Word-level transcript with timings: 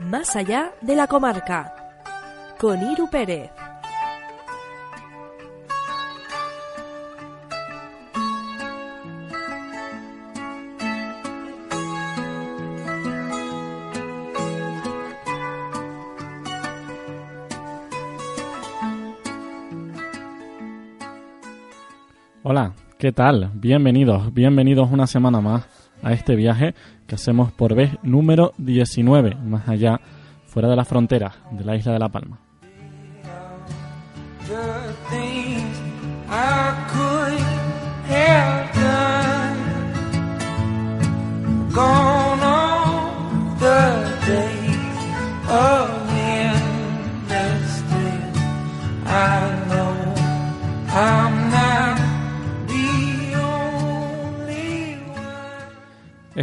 Más 0.00 0.34
allá 0.34 0.72
de 0.80 0.96
la 0.96 1.06
comarca. 1.06 1.74
Con 2.58 2.80
Iru 2.90 3.10
Pérez. 3.10 3.50
Hola, 22.42 22.72
¿qué 22.96 23.12
tal? 23.12 23.50
Bienvenidos, 23.52 24.32
bienvenidos 24.32 24.90
una 24.90 25.06
semana 25.06 25.42
más 25.42 25.66
a 26.02 26.14
este 26.14 26.34
viaje 26.36 26.74
que 27.10 27.16
hacemos 27.16 27.50
por 27.50 27.74
vez 27.74 27.98
número 28.04 28.52
19, 28.58 29.34
más 29.34 29.68
allá, 29.68 30.00
fuera 30.46 30.68
de 30.68 30.76
las 30.76 30.86
fronteras 30.86 31.34
de 31.50 31.64
la 31.64 31.74
isla 31.74 31.92
de 31.92 31.98
La 31.98 32.08
Palma. 32.08 32.38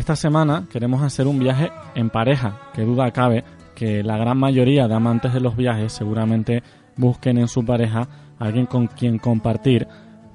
Esta 0.08 0.16
semana 0.16 0.68
queremos 0.72 1.02
hacer 1.02 1.28
un 1.28 1.38
viaje 1.38 1.70
en 1.94 2.10
pareja, 2.10 2.62
que 2.74 2.84
duda 2.84 3.12
cabe 3.12 3.44
que 3.76 4.04
la 4.04 4.16
gran 4.16 4.38
mayoría 4.38 4.88
de 4.88 4.96
amantes 4.96 5.34
de 5.34 5.42
los 5.42 5.58
viajes 5.58 5.92
seguramente 5.92 6.64
busquen 6.96 7.38
en 7.38 7.50
su 7.50 7.66
pareja 7.66 8.08
alguien 8.40 8.68
con 8.68 8.88
quien 8.88 9.18
compartir 9.18 9.86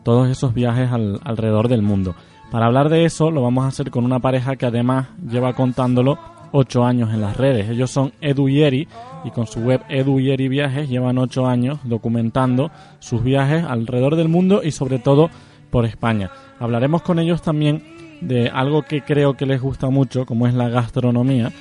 todos 0.03 0.29
esos 0.29 0.53
viajes 0.53 0.91
alrededor 0.93 1.69
del 1.69 1.81
mundo. 1.81 2.15
Para 2.51 2.67
hablar 2.67 2.91
de 2.91 3.07
eso 3.07 3.31
lo 3.31 3.41
vamos 3.41 3.65
a 3.65 3.69
hacer 3.69 3.91
con 3.91 4.05
una 4.05 4.21
pareja 4.21 4.57
que 4.57 4.67
además 4.67 5.09
lleva 5.27 5.55
contándolo 5.55 6.19
ocho 6.53 6.85
años 6.85 7.11
en 7.15 7.23
las 7.23 7.39
redes. 7.39 7.71
Ellos 7.71 7.91
son 7.91 8.13
Edu 8.21 8.51
y 8.51 8.61
Eri 8.61 8.89
y 9.25 9.31
con 9.31 9.47
su 9.47 9.61
web 9.61 9.81
Edu 9.89 10.21
y 10.21 10.33
Eri 10.33 10.49
Viajes 10.49 10.91
llevan 10.91 11.17
ocho 11.17 11.47
años 11.47 11.79
documentando 11.85 12.71
sus 12.99 13.25
viajes 13.25 13.65
alrededor 13.65 14.17
del 14.17 14.29
mundo 14.29 14.61
y 14.63 14.71
sobre 14.71 14.99
todo 14.99 15.31
por 15.71 15.87
España. 15.87 16.31
Hablaremos 16.61 17.01
con 17.01 17.19
ellos 17.19 17.41
también 17.41 18.02
de 18.23 18.49
algo 18.49 18.83
que 18.83 19.03
creo 19.03 19.35
que 19.35 19.47
les 19.47 19.61
gusta 19.61 19.91
mucho, 19.91 20.25
como 20.27 20.47
es 20.47 20.55
la 20.55 20.69
gastronomía. 20.69 21.53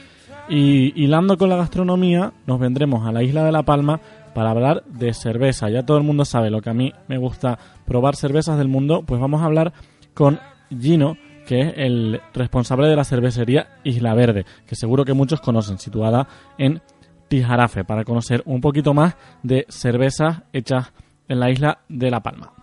Y 0.50 0.94
hilando 1.02 1.38
con 1.38 1.50
la 1.50 1.56
gastronomía, 1.56 2.34
nos 2.45 2.59
vendremos 2.59 3.08
a 3.08 3.12
la 3.12 3.23
isla 3.23 3.44
de 3.44 3.52
La 3.52 3.64
Palma 3.64 4.00
para 4.34 4.52
hablar 4.52 4.84
de 4.86 5.14
cerveza. 5.14 5.70
Ya 5.70 5.86
todo 5.86 5.98
el 5.98 6.04
mundo 6.04 6.26
sabe 6.26 6.50
lo 6.50 6.62
que 6.62 6.70
a 6.70 6.73
mí 6.73 6.94
me 7.08 7.17
gusta 7.17 7.58
probar 7.86 8.16
cervezas 8.16 8.58
del 8.58 8.67
mundo, 8.67 9.04
pues 9.06 9.20
vamos 9.20 9.42
a 9.42 9.45
hablar 9.45 9.73
con 10.14 10.39
Gino, 10.70 11.17
que 11.48 11.62
es 11.62 11.73
el 11.78 12.22
responsable 12.34 12.88
de 12.88 12.95
la 12.95 13.04
cervecería 13.04 13.67
Isla 13.84 14.14
Verde, 14.14 14.45
que 14.67 14.76
seguro 14.76 15.04
que 15.04 15.14
muchos 15.14 15.42
conocen, 15.42 15.80
situada 15.80 16.28
en 16.58 16.82
Tijarafe, 17.28 17.84
para 17.84 18.04
conocer 18.04 18.44
un 18.45 18.62
poquito 18.62 18.94
más 18.94 19.16
de 19.42 19.66
cervezas 19.70 20.44
hechas 20.54 20.92
en 21.28 21.39
la 21.39 21.50
isla 21.50 21.80
de 21.88 22.12
La 22.12 22.22
Palma. 22.22 22.61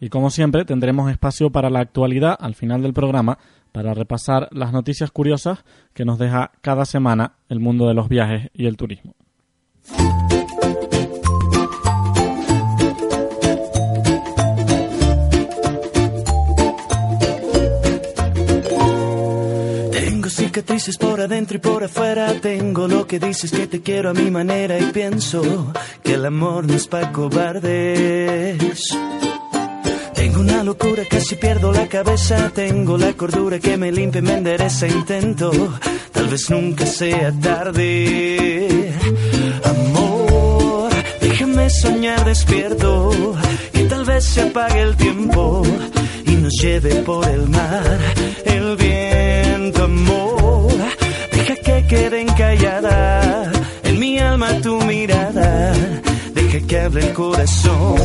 Y 0.00 0.10
como 0.10 0.30
siempre, 0.30 0.64
tendremos 0.64 1.10
espacio 1.10 1.50
para 1.50 1.70
la 1.70 1.80
actualidad 1.80 2.36
al 2.38 2.54
final 2.54 2.82
del 2.82 2.92
programa 2.92 3.38
para 3.72 3.94
repasar 3.94 4.48
las 4.52 4.72
noticias 4.72 5.10
curiosas 5.10 5.64
que 5.94 6.04
nos 6.04 6.18
deja 6.18 6.52
cada 6.60 6.84
semana 6.84 7.34
el 7.48 7.60
mundo 7.60 7.88
de 7.88 7.94
los 7.94 8.08
viajes 8.08 8.50
y 8.54 8.66
el 8.66 8.76
turismo. 8.76 9.14
Tengo 19.92 20.28
cicatrices 20.28 20.96
por 20.96 21.20
adentro 21.20 21.56
y 21.56 21.60
por 21.60 21.84
afuera. 21.84 22.32
Tengo 22.40 22.88
lo 22.88 23.06
que 23.06 23.18
dices 23.18 23.50
que 23.50 23.66
te 23.66 23.82
quiero 23.82 24.10
a 24.10 24.14
mi 24.14 24.30
manera 24.30 24.78
y 24.78 24.84
pienso 24.92 25.72
que 26.02 26.14
el 26.14 26.24
amor 26.24 26.66
no 26.66 26.74
es 26.74 26.86
para 26.86 27.12
cobardes. 27.12 28.58
Una 30.38 30.62
locura, 30.62 31.02
casi 31.10 31.34
pierdo 31.34 31.72
la 31.72 31.88
cabeza. 31.88 32.50
Tengo 32.54 32.96
la 32.96 33.12
cordura 33.14 33.58
que 33.58 33.76
me 33.76 33.90
limpia 33.90 34.20
y 34.20 34.22
me 34.22 34.34
endereza. 34.34 34.86
Intento, 34.86 35.50
tal 36.12 36.28
vez 36.28 36.48
nunca 36.48 36.86
sea 36.86 37.32
tarde. 37.40 38.94
Amor, 39.64 40.90
déjame 41.20 41.68
soñar 41.70 42.24
despierto. 42.24 43.10
Y 43.72 43.82
tal 43.84 44.04
vez 44.04 44.24
se 44.24 44.42
apague 44.42 44.80
el 44.80 44.96
tiempo 44.96 45.62
y 46.24 46.30
nos 46.36 46.52
lleve 46.62 46.94
por 47.02 47.26
el 47.28 47.48
mar. 47.48 47.98
El 48.44 48.76
viento, 48.76 49.84
amor, 49.84 50.72
deja 51.32 51.56
que 51.56 51.86
quede 51.88 52.20
encallada 52.20 53.50
en 53.82 53.98
mi 53.98 54.18
alma 54.20 54.60
tu 54.60 54.80
mirada. 54.82 55.72
Deja 56.32 56.60
que 56.64 56.80
hable 56.80 57.08
el 57.08 57.12
corazón 57.12 57.96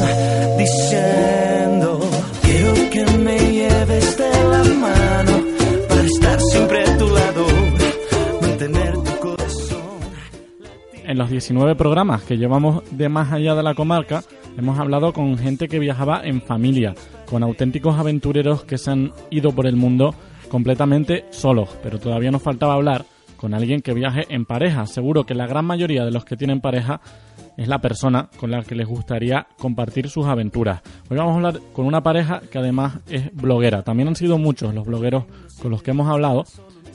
diciendo 0.57 2.12
Quiero 2.53 2.89
que 2.91 3.17
me 3.17 3.37
lleves 3.51 4.15
de 4.15 4.29
la 4.29 4.63
mano 4.75 5.43
para 5.89 6.03
estar 6.03 6.39
siempre 6.39 6.83
a 6.83 6.97
tu 6.99 7.09
lado, 7.09 7.47
mantener 8.41 8.93
tu 8.93 9.19
corazón. 9.19 9.79
En 11.03 11.17
los 11.17 11.31
19 11.31 11.75
programas 11.75 12.21
que 12.21 12.37
llevamos 12.37 12.83
de 12.91 13.09
más 13.09 13.31
allá 13.31 13.55
de 13.55 13.63
la 13.63 13.73
comarca, 13.73 14.23
hemos 14.55 14.77
hablado 14.77 15.13
con 15.13 15.35
gente 15.39 15.67
que 15.67 15.79
viajaba 15.79 16.21
en 16.23 16.43
familia, 16.43 16.93
con 17.25 17.41
auténticos 17.41 17.97
aventureros 17.97 18.63
que 18.65 18.77
se 18.77 18.91
han 18.91 19.13
ido 19.31 19.51
por 19.51 19.65
el 19.65 19.75
mundo 19.75 20.13
completamente 20.47 21.25
solos, 21.31 21.75
pero 21.81 21.97
todavía 21.97 22.29
nos 22.29 22.43
faltaba 22.43 22.75
hablar 22.75 23.05
con 23.35 23.55
alguien 23.55 23.81
que 23.81 23.95
viaje 23.95 24.27
en 24.29 24.45
pareja. 24.45 24.85
Seguro 24.85 25.25
que 25.25 25.33
la 25.33 25.47
gran 25.47 25.65
mayoría 25.65 26.05
de 26.05 26.11
los 26.11 26.23
que 26.23 26.37
tienen 26.37 26.61
pareja 26.61 27.01
es 27.57 27.67
la 27.67 27.79
persona 27.79 28.29
con 28.39 28.51
la 28.51 28.63
que 28.63 28.75
les 28.75 28.87
gustaría 28.87 29.47
compartir 29.57 30.09
sus 30.09 30.25
aventuras. 30.25 30.81
Hoy 31.09 31.17
vamos 31.17 31.33
a 31.33 31.35
hablar 31.35 31.61
con 31.73 31.85
una 31.85 32.01
pareja 32.01 32.41
que 32.51 32.57
además 32.57 32.99
es 33.09 33.33
bloguera. 33.33 33.83
También 33.83 34.09
han 34.09 34.15
sido 34.15 34.37
muchos 34.37 34.73
los 34.73 34.85
blogueros 34.85 35.25
con 35.61 35.71
los 35.71 35.83
que 35.83 35.91
hemos 35.91 36.09
hablado, 36.09 36.45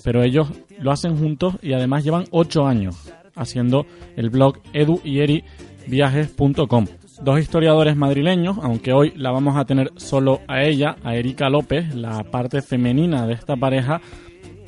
pero 0.04 0.22
ellos 0.22 0.48
lo 0.78 0.90
hacen 0.90 1.16
juntos 1.16 1.56
y 1.62 1.72
además 1.72 2.04
llevan 2.04 2.24
ocho 2.30 2.66
años 2.66 3.12
haciendo 3.34 3.86
el 4.16 4.30
blog 4.30 4.58
edu 4.72 5.00
y 5.04 5.20
eri 5.20 5.44
viajes.com. 5.86 6.86
Dos 7.22 7.40
historiadores 7.40 7.96
madrileños, 7.96 8.58
aunque 8.62 8.92
hoy 8.92 9.12
la 9.16 9.32
vamos 9.32 9.56
a 9.56 9.64
tener 9.64 9.90
solo 9.96 10.40
a 10.46 10.62
ella, 10.62 10.96
a 11.02 11.16
Erika 11.16 11.48
López, 11.48 11.94
la 11.94 12.22
parte 12.24 12.62
femenina 12.62 13.26
de 13.26 13.34
esta 13.34 13.56
pareja, 13.56 14.00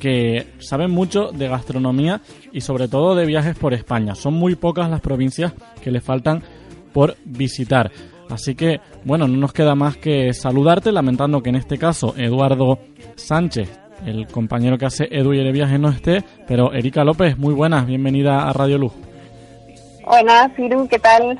que 0.01 0.47
saben 0.57 0.89
mucho 0.89 1.31
de 1.31 1.47
gastronomía 1.47 2.21
y 2.51 2.61
sobre 2.61 2.87
todo 2.87 3.13
de 3.13 3.27
viajes 3.27 3.55
por 3.55 3.75
España. 3.75 4.15
Son 4.15 4.33
muy 4.33 4.55
pocas 4.55 4.89
las 4.89 4.99
provincias 4.99 5.53
que 5.83 5.91
le 5.91 6.01
faltan 6.01 6.41
por 6.91 7.15
visitar. 7.23 7.91
Así 8.27 8.55
que, 8.55 8.81
bueno, 9.05 9.27
no 9.27 9.37
nos 9.37 9.53
queda 9.53 9.75
más 9.75 9.97
que 9.97 10.33
saludarte, 10.33 10.91
lamentando 10.91 11.43
que 11.43 11.49
en 11.49 11.55
este 11.55 11.77
caso 11.77 12.15
Eduardo 12.17 12.79
Sánchez, 13.15 13.69
el 14.03 14.25
compañero 14.25 14.79
que 14.79 14.87
hace 14.87 15.07
Edu 15.11 15.33
y 15.33 15.39
el 15.39 15.51
viaje, 15.51 15.77
no 15.77 15.89
esté, 15.89 16.23
pero 16.47 16.73
Erika 16.73 17.03
López, 17.03 17.37
muy 17.37 17.53
buenas, 17.53 17.85
bienvenida 17.85 18.49
a 18.49 18.53
Radio 18.53 18.79
Luz. 18.79 18.93
Hola, 20.05 20.51
Firu, 20.55 20.87
¿qué 20.87 20.97
tal? 20.97 21.39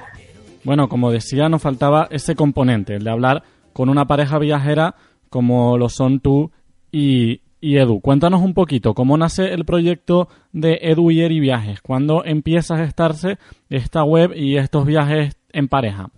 Bueno, 0.64 0.88
como 0.88 1.10
decía, 1.10 1.50
nos 1.50 1.64
faltaba 1.64 2.08
ese 2.12 2.36
componente, 2.36 2.94
el 2.94 3.06
de 3.06 3.10
hablar 3.10 3.42
con 3.74 3.90
una 3.90 4.06
pareja 4.06 4.38
viajera 4.38 4.94
como 5.32 5.80
lo 5.80 5.90
son 5.90 6.20
tú 6.20 6.52
y, 6.92 7.42
y 7.62 7.78
Edu. 7.78 8.02
Cuéntanos 8.02 8.42
un 8.42 8.54
poquito, 8.54 8.94
¿cómo 8.94 9.16
nace 9.18 9.54
el 9.54 9.64
proyecto 9.64 10.28
de 10.52 10.80
Edu 10.82 11.12
y 11.12 11.22
Eri 11.22 11.40
Viajes? 11.40 11.82
¿Cuándo 11.82 12.26
empieza 12.26 12.74
a 12.74 12.80
gestarse 12.80 13.38
esta 13.70 14.04
web 14.04 14.34
y 14.36 14.58
estos 14.58 14.86
viajes 14.86 15.38
en 15.54 15.70
pareja? 15.70 16.10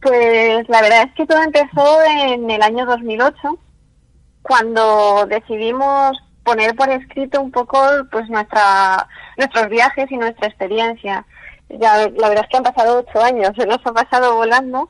Pues 0.00 0.68
la 0.68 0.80
verdad 0.80 1.02
es 1.08 1.14
que 1.14 1.26
todo 1.26 1.42
empezó 1.42 1.98
en 2.04 2.48
el 2.48 2.62
año 2.62 2.86
2008, 2.86 3.58
cuando 4.42 5.26
decidimos 5.26 6.16
poner 6.44 6.74
por 6.76 6.88
escrito 6.90 7.40
un 7.40 7.50
poco 7.50 7.78
pues 8.12 8.28
nuestra 8.28 9.08
nuestros 9.36 9.68
viajes 9.68 10.10
y 10.10 10.16
nuestra 10.16 10.46
experiencia. 10.46 11.26
Ya 11.70 12.06
la 12.08 12.28
verdad 12.28 12.44
es 12.44 12.50
que 12.50 12.56
han 12.58 12.62
pasado 12.62 12.98
ocho 12.98 13.22
años, 13.22 13.50
se 13.56 13.66
nos 13.66 13.84
ha 13.84 13.92
pasado 13.92 14.36
volando 14.36 14.88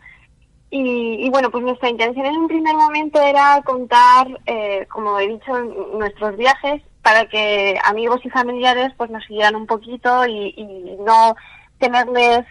y, 0.76 1.24
y, 1.24 1.30
bueno, 1.30 1.52
pues 1.52 1.62
nuestra 1.62 1.88
intención 1.88 2.26
en 2.26 2.36
un 2.36 2.48
primer 2.48 2.74
momento 2.74 3.22
era 3.22 3.62
contar, 3.64 4.26
eh, 4.44 4.84
como 4.90 5.20
he 5.20 5.28
dicho, 5.28 5.56
nuestros 5.96 6.36
viajes 6.36 6.82
para 7.00 7.26
que 7.26 7.78
amigos 7.84 8.18
y 8.24 8.30
familiares 8.30 8.92
pues 8.96 9.08
nos 9.08 9.22
siguieran 9.24 9.54
un 9.54 9.68
poquito 9.68 10.26
y, 10.26 10.52
y 10.56 10.96
no 10.98 11.36
tenerles 11.78 12.44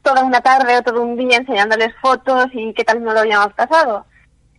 toda 0.00 0.24
una 0.24 0.40
tarde 0.40 0.78
o 0.78 0.82
todo 0.82 1.02
un 1.02 1.18
día 1.18 1.36
enseñándoles 1.36 1.94
fotos 2.00 2.46
y 2.54 2.72
qué 2.72 2.82
tal 2.82 3.04
no 3.04 3.12
lo 3.12 3.20
habíamos 3.20 3.52
pasado. 3.52 4.06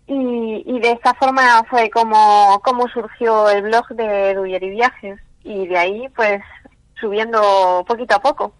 Y, 0.05 0.61
y 0.67 0.79
de 0.79 0.91
esta 0.91 1.15
forma 1.15 1.63
fue 1.71 1.89
como, 1.89 2.61
como 2.63 2.87
surgió 2.87 3.49
el 3.49 3.63
blog 3.63 3.87
de 3.95 4.35
Duyer 4.35 4.61
y 4.61 4.69
Viajes. 4.69 5.19
Y 5.43 5.65
de 5.65 5.77
ahí 5.79 6.07
pues 6.15 6.39
subiendo 6.99 7.83
poquito 7.87 8.15
a 8.15 8.21
poco. 8.21 8.53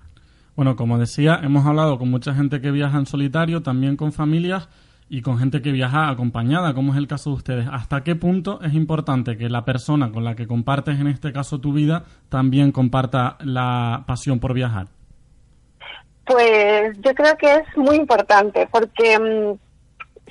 Bueno, 0.57 0.75
como 0.75 0.97
decía, 0.97 1.39
hemos 1.43 1.67
hablado 1.67 1.99
con 1.99 2.09
mucha 2.09 2.33
gente 2.33 2.59
que 2.59 2.71
viaja 2.71 2.97
en 2.97 3.05
solitario, 3.05 3.61
también 3.61 3.95
con 3.95 4.11
familias 4.11 4.67
y 5.07 5.21
con 5.21 5.37
gente 5.37 5.61
que 5.61 5.71
viaja 5.71 6.09
acompañada, 6.09 6.73
como 6.73 6.93
es 6.93 6.97
el 6.97 7.05
caso 7.05 7.29
de 7.29 7.35
ustedes. 7.35 7.67
¿Hasta 7.71 8.03
qué 8.03 8.15
punto 8.15 8.59
es 8.63 8.73
importante 8.73 9.37
que 9.37 9.49
la 9.49 9.65
persona 9.65 10.11
con 10.11 10.23
la 10.23 10.35
que 10.35 10.47
compartes, 10.47 10.99
en 10.99 11.05
este 11.05 11.31
caso 11.31 11.61
tu 11.61 11.73
vida, 11.73 12.05
también 12.29 12.71
comparta 12.71 13.37
la 13.41 14.03
pasión 14.07 14.39
por 14.39 14.55
viajar? 14.55 14.87
Pues 16.25 16.97
yo 17.01 17.13
creo 17.13 17.37
que 17.37 17.53
es 17.53 17.77
muy 17.77 17.95
importante, 17.95 18.67
porque 18.71 19.19
mm, 19.19 19.59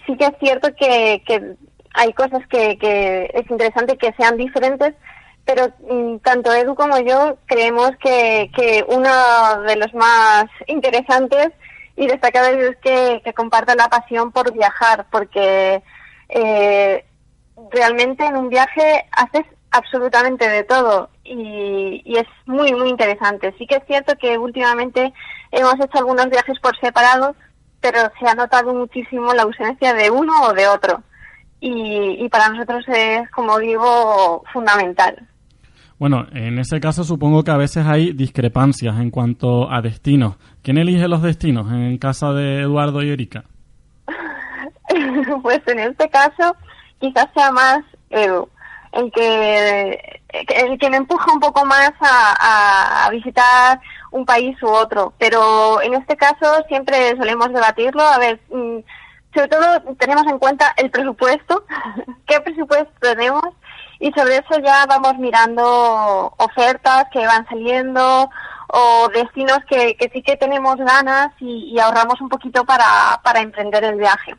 sí 0.07 0.17
que 0.17 0.25
es 0.25 0.35
cierto 0.41 0.71
que, 0.75 1.23
que 1.25 1.55
hay 1.95 2.13
cosas 2.15 2.45
que, 2.49 2.77
que, 2.79 3.31
es 3.33 3.49
interesante 3.49 3.97
que 3.97 4.13
sean 4.15 4.37
diferentes, 4.37 4.93
pero 5.47 5.73
mm, 5.89 6.19
tanto 6.19 6.53
Edu 6.53 6.75
como 6.75 6.99
yo 6.99 7.39
creemos 7.47 7.93
que, 8.03 8.85
uno 8.89 9.63
de 9.63 9.77
los 9.77 9.95
más 9.95 10.47
interesantes 10.67 11.51
y 11.97 12.09
destacados 12.09 12.51
es 12.59 12.77
que, 12.79 13.23
que 13.25 13.33
comparta 13.33 13.75
la 13.77 13.89
pasión 13.89 14.33
por 14.33 14.53
viajar, 14.53 15.07
porque 15.11 15.83
eh, 16.29 17.05
realmente 17.71 18.27
en 18.27 18.37
un 18.37 18.49
viaje 18.49 19.07
haces 19.13 19.47
absolutamente 19.71 20.49
de 20.49 20.65
todo 20.65 21.11
y, 21.23 22.03
y, 22.05 22.17
es 22.19 22.27
muy, 22.47 22.73
muy 22.75 22.89
interesante. 22.89 23.55
Sí 23.57 23.67
que 23.67 23.77
es 23.77 23.85
cierto 23.87 24.17
que 24.17 24.37
últimamente 24.39 25.13
hemos 25.53 25.75
hecho 25.75 25.99
algunos 25.99 26.29
viajes 26.29 26.59
por 26.61 26.77
separado, 26.81 27.37
pero 27.81 28.01
se 28.19 28.29
ha 28.29 28.35
notado 28.35 28.75
muchísimo 28.75 29.33
la 29.33 29.43
ausencia 29.43 29.95
de 29.95 30.11
uno 30.11 30.33
o 30.43 30.53
de 30.53 30.67
otro. 30.67 31.03
Y, 31.61 32.25
y 32.25 32.29
para 32.29 32.49
nosotros 32.49 32.85
es, 32.89 33.31
como 33.31 33.59
digo, 33.59 34.43
fundamental. 34.53 35.29
Bueno, 35.99 36.27
en 36.33 36.59
ese 36.59 36.79
caso 36.79 37.05
supongo 37.05 37.43
que 37.43 37.51
a 37.51 37.57
veces 37.57 37.87
hay 37.87 38.13
discrepancias 38.13 38.99
en 39.01 39.11
cuanto 39.11 39.71
a 39.73 39.81
destinos. 39.81 40.37
¿Quién 40.63 40.77
elige 40.79 41.09
los 41.09 41.23
destinos 41.23 41.71
en 41.73 41.97
casa 41.99 42.33
de 42.33 42.61
Eduardo 42.61 43.03
y 43.03 43.11
Erika? 43.11 43.45
pues 45.43 45.61
en 45.67 45.79
este 45.79 46.09
caso 46.11 46.55
quizás 47.01 47.29
sea 47.35 47.51
más 47.51 47.83
Edu 48.11 48.49
el 48.97 49.13
que 49.13 50.21
el 50.33 50.79
que 50.79 50.91
me 50.91 50.97
empuja 50.97 51.33
un 51.33 51.41
poco 51.41 51.65
más 51.65 51.93
a, 52.01 53.05
a, 53.07 53.11
visitar 53.11 53.81
un 54.11 54.25
país 54.25 54.61
u 54.63 54.69
otro. 54.69 55.13
Pero 55.19 55.81
en 55.83 55.95
este 55.95 56.17
caso 56.17 56.63
siempre 56.69 57.17
solemos 57.17 57.53
debatirlo. 57.53 58.03
A 58.03 58.19
ver, 58.19 58.41
mm, 58.51 58.79
sobre 59.35 59.49
todo 59.49 59.95
tenemos 59.99 60.27
en 60.27 60.39
cuenta 60.39 60.73
el 60.77 60.91
presupuesto, 60.91 61.65
qué 62.27 62.41
presupuesto 62.41 62.93
tenemos 63.01 63.45
y 63.99 64.13
sobre 64.13 64.37
eso 64.37 64.59
ya 64.63 64.85
vamos 64.87 65.19
mirando 65.19 66.35
ofertas 66.37 67.07
que 67.13 67.27
van 67.27 67.47
saliendo 67.49 68.29
o 68.69 69.09
destinos 69.15 69.59
que, 69.69 69.97
que 69.97 70.11
sí 70.13 70.23
que 70.23 70.37
tenemos 70.37 70.77
ganas 70.77 71.31
y, 71.41 71.73
y 71.73 71.79
ahorramos 71.79 72.21
un 72.21 72.29
poquito 72.29 72.65
para, 72.65 73.21
para 73.23 73.41
emprender 73.41 73.85
el 73.85 73.97
viaje. 73.97 74.35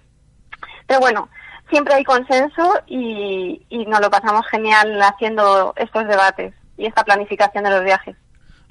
Pero 0.86 1.00
bueno, 1.00 1.30
siempre 1.70 1.94
hay 1.94 2.04
consenso 2.04 2.82
y, 2.88 3.66
y 3.70 3.86
nos 3.86 4.02
lo 4.02 4.10
pasamos 4.10 4.46
genial 4.48 5.02
haciendo 5.02 5.74
estos 5.76 6.08
debates 6.08 6.54
y 6.78 6.86
esta 6.86 7.04
planificación 7.04 7.64
de 7.64 7.72
los 7.72 7.84
viajes. 7.84 8.16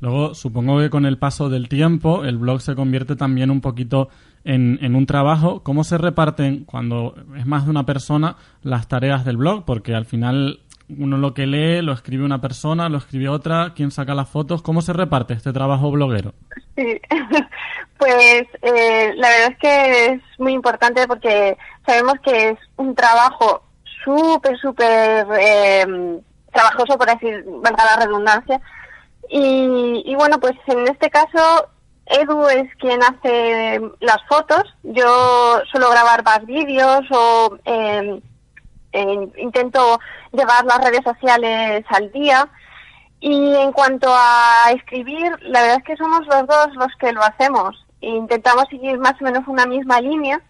Luego, 0.00 0.34
supongo 0.34 0.78
que 0.78 0.90
con 0.90 1.06
el 1.06 1.18
paso 1.18 1.48
del 1.48 1.68
tiempo, 1.68 2.24
el 2.24 2.36
blog 2.36 2.60
se 2.60 2.74
convierte 2.74 3.16
también 3.16 3.50
un 3.50 3.62
poquito 3.62 4.08
en, 4.44 4.78
en, 4.82 4.94
un 4.94 5.06
trabajo. 5.06 5.62
¿Cómo 5.62 5.84
se 5.84 5.96
reparten, 5.96 6.64
cuando 6.64 7.14
es 7.34 7.46
más 7.46 7.64
de 7.64 7.70
una 7.70 7.86
persona, 7.86 8.36
las 8.62 8.88
tareas 8.88 9.24
del 9.24 9.38
blog? 9.38 9.64
Porque 9.64 9.94
al 9.94 10.04
final 10.04 10.60
uno 10.88 11.16
lo 11.16 11.34
que 11.34 11.46
lee 11.46 11.82
lo 11.82 11.92
escribe 11.92 12.24
una 12.24 12.40
persona, 12.40 12.88
lo 12.88 12.98
escribe 12.98 13.28
otra, 13.28 13.72
¿quién 13.74 13.90
saca 13.90 14.14
las 14.14 14.28
fotos? 14.28 14.62
¿Cómo 14.62 14.82
se 14.82 14.92
reparte 14.92 15.34
este 15.34 15.52
trabajo 15.52 15.90
bloguero? 15.90 16.32
Sí, 16.76 17.00
pues 17.98 18.44
eh, 18.62 19.12
la 19.16 19.28
verdad 19.28 19.52
es 19.52 19.58
que 19.58 20.06
es 20.06 20.22
muy 20.38 20.52
importante 20.52 21.06
porque 21.06 21.56
sabemos 21.84 22.14
que 22.22 22.50
es 22.50 22.58
un 22.76 22.94
trabajo 22.94 23.62
súper, 24.04 24.56
súper 24.58 25.26
eh, 25.38 26.20
trabajoso, 26.52 26.96
por 26.96 27.08
decir, 27.08 27.44
valga 27.46 27.84
la 27.84 28.04
redundancia. 28.04 28.60
Y, 29.28 30.02
y 30.04 30.14
bueno, 30.14 30.38
pues 30.38 30.54
en 30.68 30.86
este 30.86 31.10
caso 31.10 31.68
Edu 32.06 32.46
es 32.46 32.72
quien 32.76 33.02
hace 33.02 33.80
las 34.00 34.18
fotos, 34.28 34.62
yo 34.84 35.60
suelo 35.70 35.90
grabar 35.90 36.24
más 36.24 36.44
vídeos 36.46 37.04
o... 37.10 37.58
Eh, 37.64 38.20
eh, 38.96 39.28
intento 39.36 40.00
llevar 40.32 40.64
las 40.64 40.78
redes 40.78 41.02
sociales 41.04 41.84
al 41.88 42.10
día. 42.12 42.48
Y 43.20 43.54
en 43.54 43.72
cuanto 43.72 44.08
a 44.10 44.70
escribir, 44.74 45.30
la 45.42 45.62
verdad 45.62 45.78
es 45.78 45.84
que 45.84 45.96
somos 45.96 46.26
los 46.26 46.46
dos 46.46 46.68
los 46.74 46.94
que 46.98 47.12
lo 47.12 47.22
hacemos. 47.22 47.84
Intentamos 48.00 48.66
seguir 48.70 48.98
más 48.98 49.14
o 49.20 49.24
menos 49.24 49.46
una 49.46 49.66
misma 49.66 50.00
línea, 50.00 50.40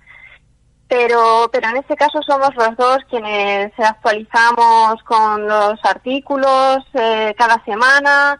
pero, 0.88 1.48
pero 1.52 1.69
en 1.69 1.76
este 1.76 1.96
caso 1.96 2.20
somos 2.22 2.54
los 2.54 2.76
dos 2.76 2.98
quienes 3.08 3.72
actualizamos 3.78 5.02
con 5.04 5.46
los 5.46 5.78
artículos 5.84 6.78
eh, 6.94 7.34
cada 7.38 7.62
semana 7.64 8.38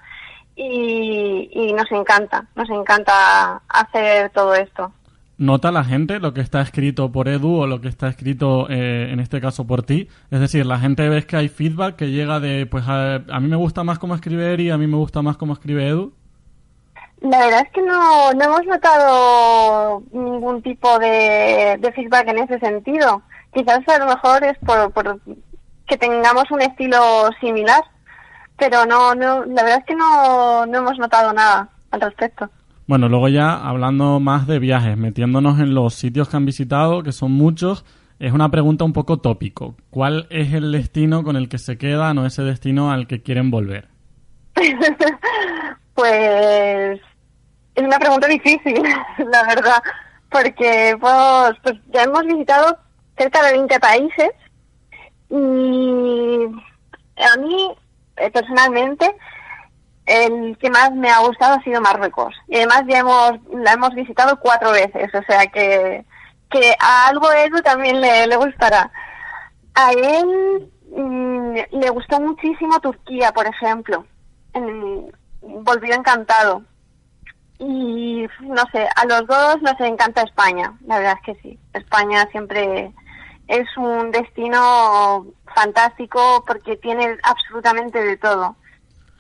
y, 0.55 1.49
y 1.53 1.73
nos 1.73 1.91
encanta, 1.93 2.47
nos 2.55 2.69
encanta 2.71 3.63
hacer 3.69 4.31
todo 4.31 4.55
esto. 4.55 4.93
¿Nota 5.39 5.71
la 5.71 5.85
gente 5.85 6.19
lo 6.19 6.33
que 6.33 6.41
está 6.41 6.63
escrito 6.63 7.13
por 7.13 7.29
Edu 7.29 7.57
o 7.57 7.67
lo 7.67 7.83
que 7.83 7.89
está 7.89 8.09
escrito 8.09 8.69
eh, 8.71 9.11
en 9.11 9.21
este 9.21 9.41
caso 9.41 9.67
por 9.67 9.83
ti? 9.83 10.09
Es 10.31 10.41
decir, 10.41 10.65
la 10.65 10.79
gente 10.79 11.09
ves 11.11 11.27
que 11.27 11.37
hay 11.37 11.49
feedback 11.49 11.97
que 11.97 12.11
llega 12.11 12.41
de, 12.41 12.65
pues 12.65 12.85
a, 12.89 13.17
a 13.17 13.41
mí 13.41 13.49
me 13.49 13.57
gusta 13.57 13.85
más 13.85 13.99
cómo 13.99 14.15
escribe 14.15 14.53
Eri, 14.53 14.71
a 14.71 14.79
mí 14.79 14.87
me 14.87 14.97
gusta 14.97 15.21
más 15.21 15.37
cómo 15.37 15.53
escribe 15.53 15.89
Edu. 15.89 16.15
La 17.21 17.39
verdad 17.39 17.63
es 17.67 17.73
que 17.73 17.83
no, 17.83 18.33
no 18.33 18.45
hemos 18.45 18.65
notado 18.67 20.03
ningún 20.13 20.63
tipo 20.63 20.99
de, 20.99 21.77
de 21.81 21.93
feedback 21.93 22.29
en 22.29 22.39
ese 22.39 22.59
sentido. 22.59 23.23
Quizás 23.53 23.87
a 23.89 23.99
lo 23.99 24.07
mejor 24.07 24.45
es 24.45 24.57
por, 24.59 24.93
por 24.93 25.21
que 25.87 25.97
tengamos 25.97 26.51
un 26.51 26.63
estilo 26.63 27.31
similar, 27.41 27.83
pero 28.59 28.87
no, 28.87 29.15
no, 29.15 29.45
la 29.45 29.63
verdad 29.63 29.79
es 29.79 29.85
que 29.87 29.95
no, 29.95 30.67
no 30.67 30.79
hemos 30.79 30.99
notado 30.99 31.33
nada 31.33 31.69
al 31.91 32.01
respecto. 32.01 32.51
Bueno, 32.87 33.09
luego 33.09 33.29
ya 33.29 33.53
hablando 33.53 34.21
más 34.21 34.47
de 34.47 34.61
viajes, 34.61 34.97
metiéndonos 34.97 35.59
en 35.59 35.75
los 35.75 35.95
sitios 35.95 36.29
que 36.29 36.37
han 36.37 36.47
visitado, 36.47 37.03
que 37.03 37.11
son 37.11 37.33
muchos, 37.33 37.85
es 38.21 38.33
una 38.33 38.49
pregunta 38.51 38.85
un 38.85 38.93
poco 38.93 39.19
tópico. 39.19 39.75
¿Cuál 39.91 40.29
es 40.31 40.53
el 40.53 40.71
destino 40.71 41.25
con 41.25 41.35
el 41.35 41.49
que 41.49 41.59
se 41.59 41.79
quedan 41.79 42.19
o 42.19 42.27
ese 42.27 42.43
destino 42.43 42.93
al 42.93 43.09
que 43.09 43.23
quieren 43.23 43.51
volver? 43.51 43.89
pues 45.95 47.01
es 47.75 47.85
una 47.85 47.99
pregunta 47.99 48.29
difícil, 48.29 48.81
la 49.33 49.43
verdad, 49.43 49.83
porque 50.31 50.97
pues, 51.01 51.57
pues 51.65 51.75
ya 51.93 52.05
hemos 52.05 52.25
visitado 52.25 52.79
cerca 53.19 53.43
de 53.47 53.53
20 53.53 53.81
países 53.81 54.31
y 55.29 56.45
a 57.17 57.37
mí 57.41 57.69
eh, 58.19 58.31
personalmente 58.31 59.13
el 60.07 60.57
que 60.59 60.71
más 60.71 60.93
me 60.93 61.11
ha 61.11 61.19
gustado 61.19 61.57
ha 61.57 61.63
sido 61.63 61.81
Marruecos. 61.81 62.35
Y 62.49 62.57
además 62.57 62.85
ya 62.89 62.99
hemos, 62.99 63.33
la 63.53 63.73
hemos 63.73 63.95
visitado 63.95 64.39
cuatro 64.39 64.71
veces, 64.71 65.13
o 65.15 65.23
sea 65.25 65.47
que, 65.49 66.05
que 66.51 66.75
a 66.79 67.09
algo 67.09 67.31
Edu 67.33 67.61
también 67.63 68.01
le, 68.01 68.27
le 68.27 68.37
gustará. 68.37 68.91
A 69.75 69.91
él 69.93 70.71
mmm, 70.97 71.57
le 71.73 71.91
gustó 71.91 72.21
muchísimo 72.21 72.81
Turquía, 72.81 73.33
por 73.33 73.47
ejemplo. 73.47 74.07
Mm, 74.55 75.09
volvió 75.65 75.95
encantado. 75.95 76.63
Y 77.59 78.27
no 78.41 78.63
sé, 78.71 78.87
a 78.95 79.05
los 79.07 79.27
dos 79.27 79.63
nos 79.63 79.81
encanta 79.81 80.23
España, 80.23 80.75
la 80.87 80.99
verdad 80.99 81.17
es 81.17 81.35
que 81.35 81.43
sí. 81.43 81.59
España 81.73 82.29
siempre 82.31 82.93
es 83.49 83.67
un 83.77 84.11
destino 84.11 85.27
fantástico 85.55 86.45
porque 86.47 86.77
tiene 86.77 87.17
absolutamente 87.23 88.03
de 88.03 88.17
todo 88.19 88.57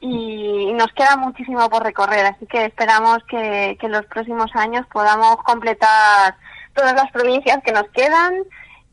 y 0.08 0.72
nos 0.74 0.92
queda 0.92 1.16
muchísimo 1.16 1.68
por 1.68 1.82
recorrer, 1.82 2.26
así 2.26 2.46
que 2.46 2.66
esperamos 2.66 3.18
que, 3.28 3.76
que 3.80 3.86
en 3.86 3.92
los 3.92 4.06
próximos 4.06 4.50
años 4.54 4.86
podamos 4.92 5.36
completar 5.44 6.36
todas 6.74 6.94
las 6.94 7.10
provincias 7.10 7.58
que 7.64 7.72
nos 7.72 7.88
quedan 7.88 8.34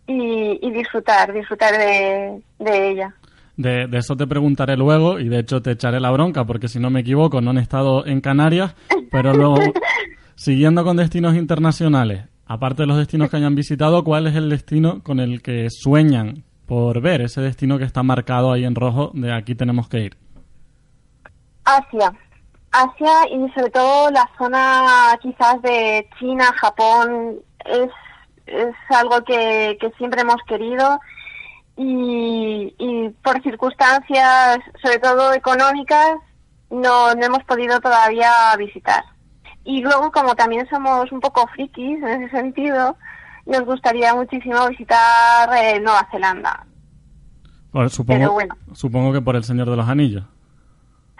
y, 0.07 0.59
y 0.65 0.71
disfrutar, 0.71 1.31
disfrutar 1.33 1.77
de, 1.77 2.41
de 2.59 2.89
ella. 2.89 3.15
De, 3.55 3.87
de, 3.87 3.97
eso 3.99 4.15
te 4.15 4.25
preguntaré 4.25 4.75
luego 4.75 5.19
y 5.19 5.29
de 5.29 5.39
hecho 5.39 5.61
te 5.61 5.71
echaré 5.71 5.99
la 5.99 6.09
bronca 6.09 6.45
porque 6.45 6.67
si 6.67 6.79
no 6.79 6.89
me 6.89 7.01
equivoco 7.01 7.39
no 7.39 7.51
han 7.51 7.59
estado 7.59 8.05
en 8.07 8.19
Canarias, 8.19 8.75
pero 9.11 9.33
luego, 9.33 9.57
siguiendo 10.35 10.83
con 10.83 10.97
destinos 10.97 11.35
internacionales, 11.35 12.23
aparte 12.47 12.83
de 12.83 12.87
los 12.87 12.97
destinos 12.97 13.29
que 13.29 13.37
hayan 13.37 13.53
visitado, 13.53 14.03
¿cuál 14.03 14.25
es 14.25 14.35
el 14.35 14.49
destino 14.49 15.03
con 15.03 15.19
el 15.19 15.43
que 15.43 15.67
sueñan 15.69 16.43
por 16.65 17.01
ver? 17.01 17.21
Ese 17.21 17.41
destino 17.41 17.77
que 17.77 17.85
está 17.85 18.01
marcado 18.01 18.51
ahí 18.51 18.65
en 18.65 18.73
rojo 18.73 19.11
de 19.13 19.31
aquí 19.31 19.53
tenemos 19.53 19.87
que 19.87 19.99
ir. 19.99 20.22
Asia. 21.65 22.13
Asia 22.71 23.27
y 23.29 23.51
sobre 23.51 23.69
todo 23.69 24.09
la 24.11 24.29
zona 24.37 25.17
quizás 25.21 25.61
de 25.61 26.09
China, 26.19 26.45
Japón, 26.59 27.39
es, 27.65 27.89
es 28.47 28.75
algo 28.89 29.23
que, 29.23 29.77
que 29.79 29.91
siempre 29.97 30.21
hemos 30.21 30.41
querido 30.47 30.99
y, 31.77 32.73
y 32.77 33.09
por 33.23 33.41
circunstancias, 33.41 34.59
sobre 34.81 34.99
todo 34.99 35.33
económicas, 35.33 36.17
no, 36.69 37.13
no 37.13 37.25
hemos 37.25 37.43
podido 37.43 37.79
todavía 37.79 38.31
visitar. 38.57 39.03
Y 39.63 39.81
luego, 39.81 40.11
como 40.11 40.35
también 40.35 40.67
somos 40.69 41.11
un 41.11 41.19
poco 41.19 41.47
frikis 41.47 42.01
en 42.03 42.23
ese 42.23 42.35
sentido, 42.35 42.97
nos 43.45 43.61
gustaría 43.61 44.13
muchísimo 44.13 44.67
visitar 44.67 45.49
eh, 45.55 45.79
Nueva 45.79 46.07
Zelanda. 46.11 46.65
Bueno, 47.71 47.89
supongo, 47.89 48.33
bueno. 48.33 48.55
supongo 48.73 49.13
que 49.13 49.21
por 49.21 49.35
el 49.35 49.43
Señor 49.43 49.69
de 49.69 49.77
los 49.77 49.87
Anillos. 49.87 50.25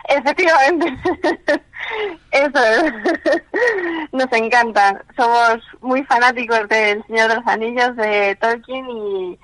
Efectivamente, 0.10 0.98
eso 2.32 2.60
es. 2.60 2.94
Nos 4.12 4.32
encantan. 4.32 5.02
Somos 5.16 5.60
muy 5.82 6.04
fanáticos 6.04 6.68
del 6.70 7.04
Señor 7.08 7.30
de 7.30 7.36
los 7.36 7.48
Anillos, 7.48 7.96
de 7.96 8.36
Tolkien 8.40 8.86
y, 8.90 9.40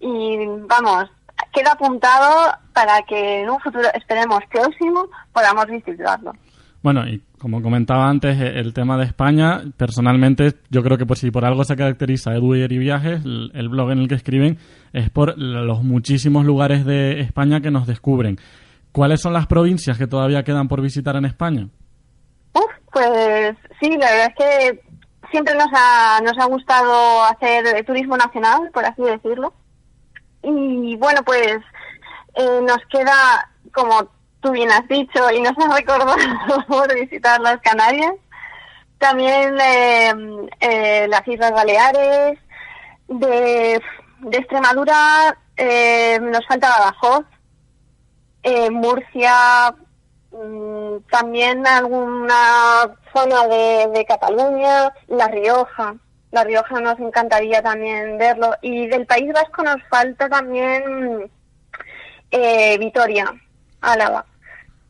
y 0.00 0.46
vamos, 0.66 1.10
queda 1.52 1.72
apuntado 1.72 2.52
para 2.72 3.02
que 3.02 3.42
en 3.42 3.50
un 3.50 3.60
futuro, 3.60 3.88
esperemos 3.94 4.40
próximo, 4.50 5.08
podamos 5.32 5.66
visitarlo. 5.66 6.32
Bueno, 6.82 7.06
y 7.06 7.22
como 7.38 7.62
comentaba 7.62 8.08
antes, 8.08 8.40
eh, 8.40 8.58
el 8.58 8.74
tema 8.74 8.96
de 8.96 9.04
España, 9.04 9.62
personalmente, 9.76 10.54
yo 10.70 10.82
creo 10.82 10.98
que 10.98 11.06
por 11.06 11.16
si 11.16 11.30
por 11.30 11.44
algo 11.44 11.64
se 11.64 11.76
caracteriza 11.76 12.34
Edu 12.34 12.54
y 12.56 12.78
Viajes, 12.78 13.24
el 13.24 13.68
blog 13.68 13.92
en 13.92 13.98
el 13.98 14.08
que 14.08 14.16
escriben, 14.16 14.58
es 14.92 15.10
por 15.10 15.38
los 15.38 15.82
muchísimos 15.84 16.44
lugares 16.44 16.84
de 16.84 17.20
España 17.20 17.60
que 17.60 17.70
nos 17.70 17.86
descubren. 17.86 18.38
¿Cuáles 18.92 19.20
son 19.20 19.32
las 19.32 19.46
provincias 19.46 19.98
que 19.98 20.06
todavía 20.06 20.44
quedan 20.44 20.68
por 20.68 20.80
visitar 20.80 21.16
en 21.16 21.24
España? 21.24 21.68
Uf, 22.52 22.70
pues 22.92 23.56
sí, 23.80 23.90
la 23.96 24.10
verdad 24.10 24.28
es 24.28 24.34
que 24.36 24.82
siempre 25.30 25.54
nos 25.54 25.68
ha, 25.74 26.20
nos 26.22 26.38
ha 26.38 26.44
gustado 26.44 27.24
hacer 27.24 27.84
turismo 27.84 28.16
nacional, 28.16 28.70
por 28.72 28.84
así 28.84 29.02
decirlo. 29.02 29.54
Y 30.42 30.96
bueno, 30.96 31.22
pues 31.24 31.56
eh, 32.34 32.60
nos 32.62 32.78
queda, 32.90 33.50
como 33.72 34.08
tú 34.40 34.50
bien 34.50 34.70
has 34.70 34.86
dicho 34.88 35.30
y 35.30 35.40
nos 35.40 35.56
has 35.56 35.74
recordado, 35.74 36.94
visitar 36.94 37.40
las 37.40 37.60
Canarias. 37.60 38.12
También 38.98 39.58
eh, 39.60 40.12
eh, 40.60 41.06
las 41.08 41.26
Islas 41.26 41.52
Baleares. 41.52 42.38
De, 43.08 43.82
de 44.20 44.38
Extremadura 44.38 45.36
eh, 45.56 46.18
nos 46.20 46.46
falta 46.46 46.68
Badajoz. 46.68 47.24
Eh, 48.42 48.70
Murcia, 48.70 49.74
mm, 50.32 50.96
también 51.10 51.66
alguna 51.66 52.96
zona 53.12 53.46
de, 53.46 53.88
de 53.94 54.04
Cataluña, 54.04 54.92
La 55.08 55.28
Rioja. 55.28 55.94
La 56.30 56.44
Rioja 56.44 56.80
nos 56.80 56.98
encantaría 56.98 57.62
también 57.62 58.18
verlo. 58.18 58.54
Y 58.62 58.88
del 58.88 59.06
País 59.06 59.32
Vasco 59.32 59.62
nos 59.62 59.82
falta 59.88 60.28
también 60.28 61.30
eh, 62.30 62.78
Vitoria, 62.78 63.32
Álava. 63.80 64.24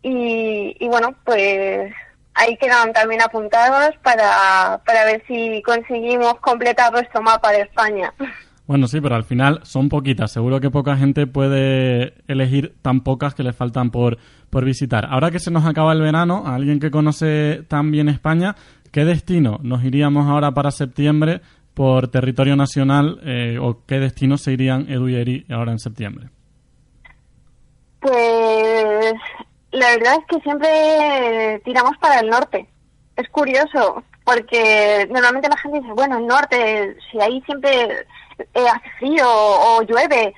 Y, 0.02 0.76
y 0.78 0.88
bueno, 0.88 1.14
pues 1.24 1.92
ahí 2.34 2.56
quedan 2.56 2.92
también 2.92 3.22
apuntados 3.22 3.94
para, 4.02 4.80
para 4.84 5.04
ver 5.04 5.22
si 5.26 5.62
conseguimos 5.62 6.38
completar 6.40 6.92
nuestro 6.92 7.20
mapa 7.22 7.52
de 7.52 7.62
España. 7.62 8.12
Bueno, 8.66 8.86
sí, 8.86 9.00
pero 9.00 9.16
al 9.16 9.24
final 9.24 9.60
son 9.64 9.88
poquitas. 9.88 10.32
Seguro 10.32 10.60
que 10.60 10.70
poca 10.70 10.96
gente 10.96 11.26
puede 11.26 12.14
elegir 12.28 12.74
tan 12.80 13.00
pocas 13.00 13.34
que 13.34 13.42
le 13.42 13.52
faltan 13.52 13.90
por, 13.90 14.18
por 14.50 14.64
visitar. 14.64 15.06
Ahora 15.10 15.30
que 15.30 15.40
se 15.40 15.50
nos 15.50 15.66
acaba 15.66 15.92
el 15.92 16.00
verano, 16.00 16.44
a 16.46 16.54
alguien 16.54 16.78
que 16.78 16.90
conoce 16.90 17.64
tan 17.68 17.90
bien 17.90 18.08
España, 18.08 18.54
¿qué 18.92 19.04
destino 19.04 19.58
nos 19.62 19.84
iríamos 19.84 20.28
ahora 20.28 20.52
para 20.52 20.70
septiembre 20.70 21.40
por 21.74 22.08
territorio 22.08 22.54
nacional 22.54 23.18
eh, 23.24 23.58
o 23.60 23.84
qué 23.86 23.98
destino 23.98 24.36
se 24.36 24.52
irían 24.52 24.88
Edu 24.88 25.08
y 25.08 25.16
Eri 25.16 25.46
ahora 25.50 25.72
en 25.72 25.78
septiembre? 25.78 26.28
Pues 28.00 29.14
la 29.72 29.90
verdad 29.96 30.14
es 30.20 30.26
que 30.28 30.40
siempre 30.42 31.60
tiramos 31.64 31.96
para 31.98 32.20
el 32.20 32.28
norte. 32.28 32.68
Es 33.16 33.28
curioso, 33.30 34.02
porque 34.24 35.08
normalmente 35.10 35.48
la 35.48 35.56
gente 35.56 35.80
dice, 35.80 35.92
bueno, 35.94 36.18
el 36.18 36.26
norte, 36.26 36.96
si 37.10 37.20
ahí 37.20 37.42
siempre 37.42 38.06
eh, 38.54 38.68
hace 38.68 38.90
frío 38.98 39.26
o 39.26 39.82
llueve. 39.82 40.34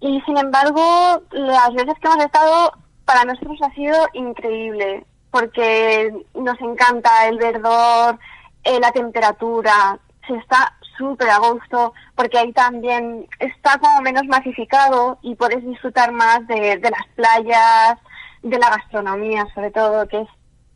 Y 0.00 0.20
sin 0.22 0.36
embargo, 0.36 1.22
las 1.30 1.72
veces 1.74 1.94
que 2.00 2.08
hemos 2.08 2.24
estado, 2.24 2.72
para 3.04 3.24
nosotros 3.24 3.58
ha 3.62 3.74
sido 3.74 3.96
increíble, 4.12 5.06
porque 5.30 6.12
nos 6.34 6.60
encanta 6.60 7.26
el 7.28 7.38
verdor, 7.38 8.18
eh, 8.64 8.78
la 8.80 8.92
temperatura, 8.92 9.98
se 10.26 10.34
está 10.36 10.74
súper 10.96 11.30
a 11.30 11.38
gusto, 11.38 11.92
porque 12.14 12.38
ahí 12.38 12.52
también 12.52 13.26
está 13.38 13.78
como 13.78 14.00
menos 14.00 14.24
masificado 14.26 15.18
y 15.22 15.34
puedes 15.34 15.64
disfrutar 15.64 16.12
más 16.12 16.46
de, 16.46 16.76
de 16.76 16.90
las 16.90 17.06
playas, 17.16 17.98
de 18.42 18.58
la 18.58 18.70
gastronomía 18.70 19.46
sobre 19.54 19.70
todo, 19.70 20.06
que 20.06 20.20
es 20.20 20.28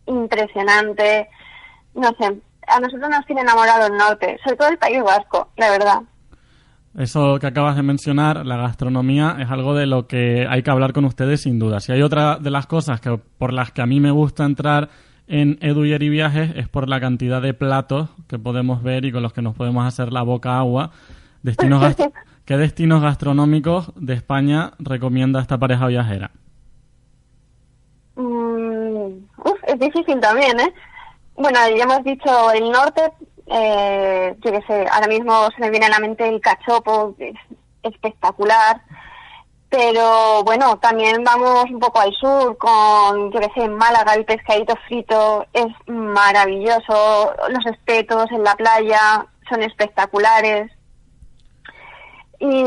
impresionante. 0.06 1.28
No 1.94 2.10
sé, 2.18 2.40
a 2.66 2.80
nosotros 2.80 3.08
nos 3.10 3.26
tiene 3.26 3.42
enamorado 3.42 3.86
el 3.86 3.96
norte, 3.96 4.38
sobre 4.42 4.56
todo 4.56 4.68
el 4.68 4.78
País 4.78 5.02
Vasco, 5.02 5.48
la 5.56 5.70
verdad. 5.70 6.02
Eso 6.96 7.38
que 7.38 7.46
acabas 7.46 7.76
de 7.76 7.82
mencionar, 7.82 8.44
la 8.46 8.56
gastronomía, 8.56 9.36
es 9.40 9.50
algo 9.50 9.74
de 9.74 9.86
lo 9.86 10.06
que 10.06 10.46
hay 10.48 10.62
que 10.62 10.70
hablar 10.70 10.92
con 10.92 11.04
ustedes 11.04 11.42
sin 11.42 11.58
duda. 11.58 11.80
Si 11.80 11.92
hay 11.92 12.02
otra 12.02 12.38
de 12.38 12.50
las 12.50 12.66
cosas 12.66 13.00
que, 13.00 13.18
por 13.38 13.52
las 13.52 13.72
que 13.72 13.82
a 13.82 13.86
mí 13.86 14.00
me 14.00 14.10
gusta 14.10 14.44
entrar 14.44 14.88
en 15.26 15.58
Edu 15.60 15.84
y 15.84 16.08
Viajes 16.08 16.52
es 16.56 16.68
por 16.68 16.88
la 16.88 17.00
cantidad 17.00 17.42
de 17.42 17.54
platos 17.54 18.08
que 18.26 18.38
podemos 18.38 18.82
ver 18.82 19.04
y 19.04 19.12
con 19.12 19.22
los 19.22 19.32
que 19.32 19.42
nos 19.42 19.54
podemos 19.54 19.86
hacer 19.86 20.12
la 20.12 20.22
boca 20.22 20.58
agua. 20.58 20.90
Destinos 21.42 21.94
¿Qué 22.48 22.56
destinos 22.56 23.02
gastronómicos 23.02 23.92
de 23.94 24.14
España 24.14 24.72
recomienda 24.78 25.38
esta 25.38 25.58
pareja 25.58 25.86
viajera? 25.86 26.30
Mm, 28.16 29.18
uf, 29.44 29.58
es 29.66 29.78
difícil 29.78 30.18
también, 30.18 30.58
¿eh? 30.58 30.72
Bueno, 31.36 31.58
ya 31.76 31.84
hemos 31.84 32.02
dicho 32.04 32.50
el 32.52 32.70
norte, 32.70 33.02
eh, 33.50 34.36
yo 34.44 34.52
qué 34.52 34.62
sé, 34.66 34.86
ahora 34.90 35.06
mismo 35.06 35.48
se 35.50 35.60
me 35.60 35.70
viene 35.70 35.86
a 35.86 35.90
la 35.90 35.98
mente 35.98 36.28
el 36.28 36.40
cachopo, 36.40 37.14
que 37.16 37.30
es 37.30 37.36
espectacular, 37.82 38.80
pero 39.70 40.42
bueno, 40.44 40.78
también 40.78 41.22
vamos 41.24 41.64
un 41.70 41.78
poco 41.78 42.00
al 42.00 42.12
sur 42.14 42.56
con, 42.56 43.30
yo 43.30 43.40
qué 43.40 43.50
sé, 43.54 43.64
en 43.64 43.74
Málaga 43.74 44.14
el 44.14 44.24
pescadito 44.24 44.74
frito 44.86 45.46
es 45.52 45.66
maravilloso, 45.86 47.34
los 47.48 47.66
espetos 47.66 48.30
en 48.30 48.44
la 48.44 48.54
playa 48.54 49.26
son 49.48 49.62
espectaculares. 49.62 50.70
Y 52.40 52.64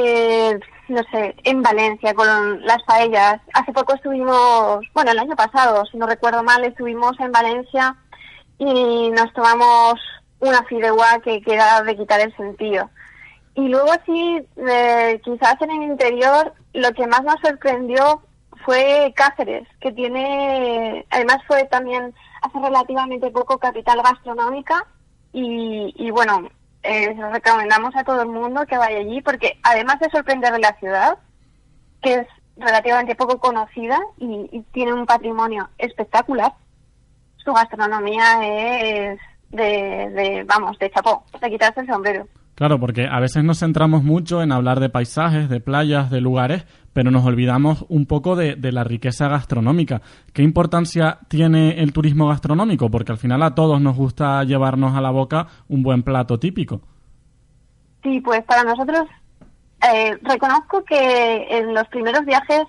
no 0.91 1.01
sé, 1.11 1.35
en 1.43 1.61
Valencia 1.61 2.13
con 2.13 2.61
las 2.65 2.83
paellas. 2.83 3.39
Hace 3.53 3.71
poco 3.71 3.95
estuvimos, 3.95 4.85
bueno, 4.93 5.11
el 5.11 5.19
año 5.19 5.35
pasado, 5.35 5.85
si 5.85 5.97
no 5.97 6.05
recuerdo 6.05 6.43
mal, 6.43 6.63
estuvimos 6.65 7.19
en 7.19 7.31
Valencia 7.31 7.95
y 8.57 9.09
nos 9.11 9.31
tomamos 9.33 9.95
una 10.41 10.63
fideuá 10.63 11.19
que 11.23 11.41
queda 11.41 11.81
de 11.83 11.95
quitar 11.95 12.19
el 12.19 12.35
sentido. 12.35 12.89
Y 13.55 13.67
luego 13.67 13.91
sí, 14.05 14.45
eh, 14.57 15.21
quizás 15.23 15.55
en 15.61 15.71
el 15.71 15.83
interior, 15.83 16.53
lo 16.73 16.91
que 16.93 17.07
más 17.07 17.23
nos 17.23 17.39
sorprendió 17.41 18.21
fue 18.65 19.13
Cáceres, 19.15 19.67
que 19.79 19.91
tiene, 19.91 21.05
además 21.09 21.37
fue 21.47 21.65
también 21.65 22.13
hace 22.41 22.59
relativamente 22.59 23.29
poco 23.31 23.57
capital 23.57 24.01
gastronómica 24.01 24.85
y, 25.33 25.93
y 25.95 26.11
bueno, 26.11 26.49
eh, 26.83 27.15
recomendamos 27.31 27.95
a 27.95 28.03
todo 28.03 28.23
el 28.23 28.29
mundo 28.29 28.65
que 28.65 28.77
vaya 28.77 28.99
allí 28.99 29.21
porque 29.21 29.59
además 29.63 29.99
de 29.99 30.09
sorprender 30.09 30.53
de 30.53 30.59
la 30.59 30.75
ciudad, 30.79 31.17
que 32.01 32.15
es 32.15 32.27
relativamente 32.57 33.15
poco 33.15 33.39
conocida 33.39 33.99
y, 34.17 34.49
y 34.51 34.61
tiene 34.71 34.93
un 34.93 35.05
patrimonio 35.05 35.69
espectacular, 35.77 36.53
su 37.37 37.53
gastronomía 37.53 38.39
es 38.43 39.19
de, 39.51 40.09
de, 40.09 40.45
vamos, 40.45 40.77
de 40.79 40.89
chapó, 40.89 41.23
de 41.39 41.49
quitarse 41.49 41.81
el 41.81 41.87
sombrero. 41.87 42.27
Claro, 42.55 42.79
porque 42.79 43.07
a 43.09 43.19
veces 43.19 43.43
nos 43.43 43.59
centramos 43.59 44.03
mucho 44.03 44.41
en 44.41 44.51
hablar 44.51 44.79
de 44.79 44.89
paisajes, 44.89 45.49
de 45.49 45.61
playas, 45.61 46.11
de 46.11 46.21
lugares, 46.21 46.65
pero 46.93 47.09
nos 47.09 47.25
olvidamos 47.25 47.85
un 47.89 48.05
poco 48.05 48.35
de, 48.35 48.55
de, 48.55 48.71
la 48.71 48.83
riqueza 48.83 49.27
gastronómica. 49.27 50.01
¿Qué 50.33 50.43
importancia 50.43 51.19
tiene 51.27 51.81
el 51.81 51.93
turismo 51.93 52.27
gastronómico? 52.27 52.91
Porque 52.91 53.13
al 53.13 53.17
final 53.17 53.41
a 53.41 53.55
todos 53.55 53.81
nos 53.81 53.95
gusta 53.95 54.43
llevarnos 54.43 54.95
a 54.95 55.01
la 55.01 55.09
boca 55.09 55.47
un 55.69 55.81
buen 55.81 56.03
plato 56.03 56.37
típico. 56.37 56.81
Sí, 58.03 58.19
pues 58.19 58.43
para 58.43 58.63
nosotros 58.63 59.07
eh, 59.81 60.17
reconozco 60.21 60.83
que 60.83 61.47
en 61.49 61.73
los 61.73 61.87
primeros 61.87 62.23
viajes, 62.25 62.63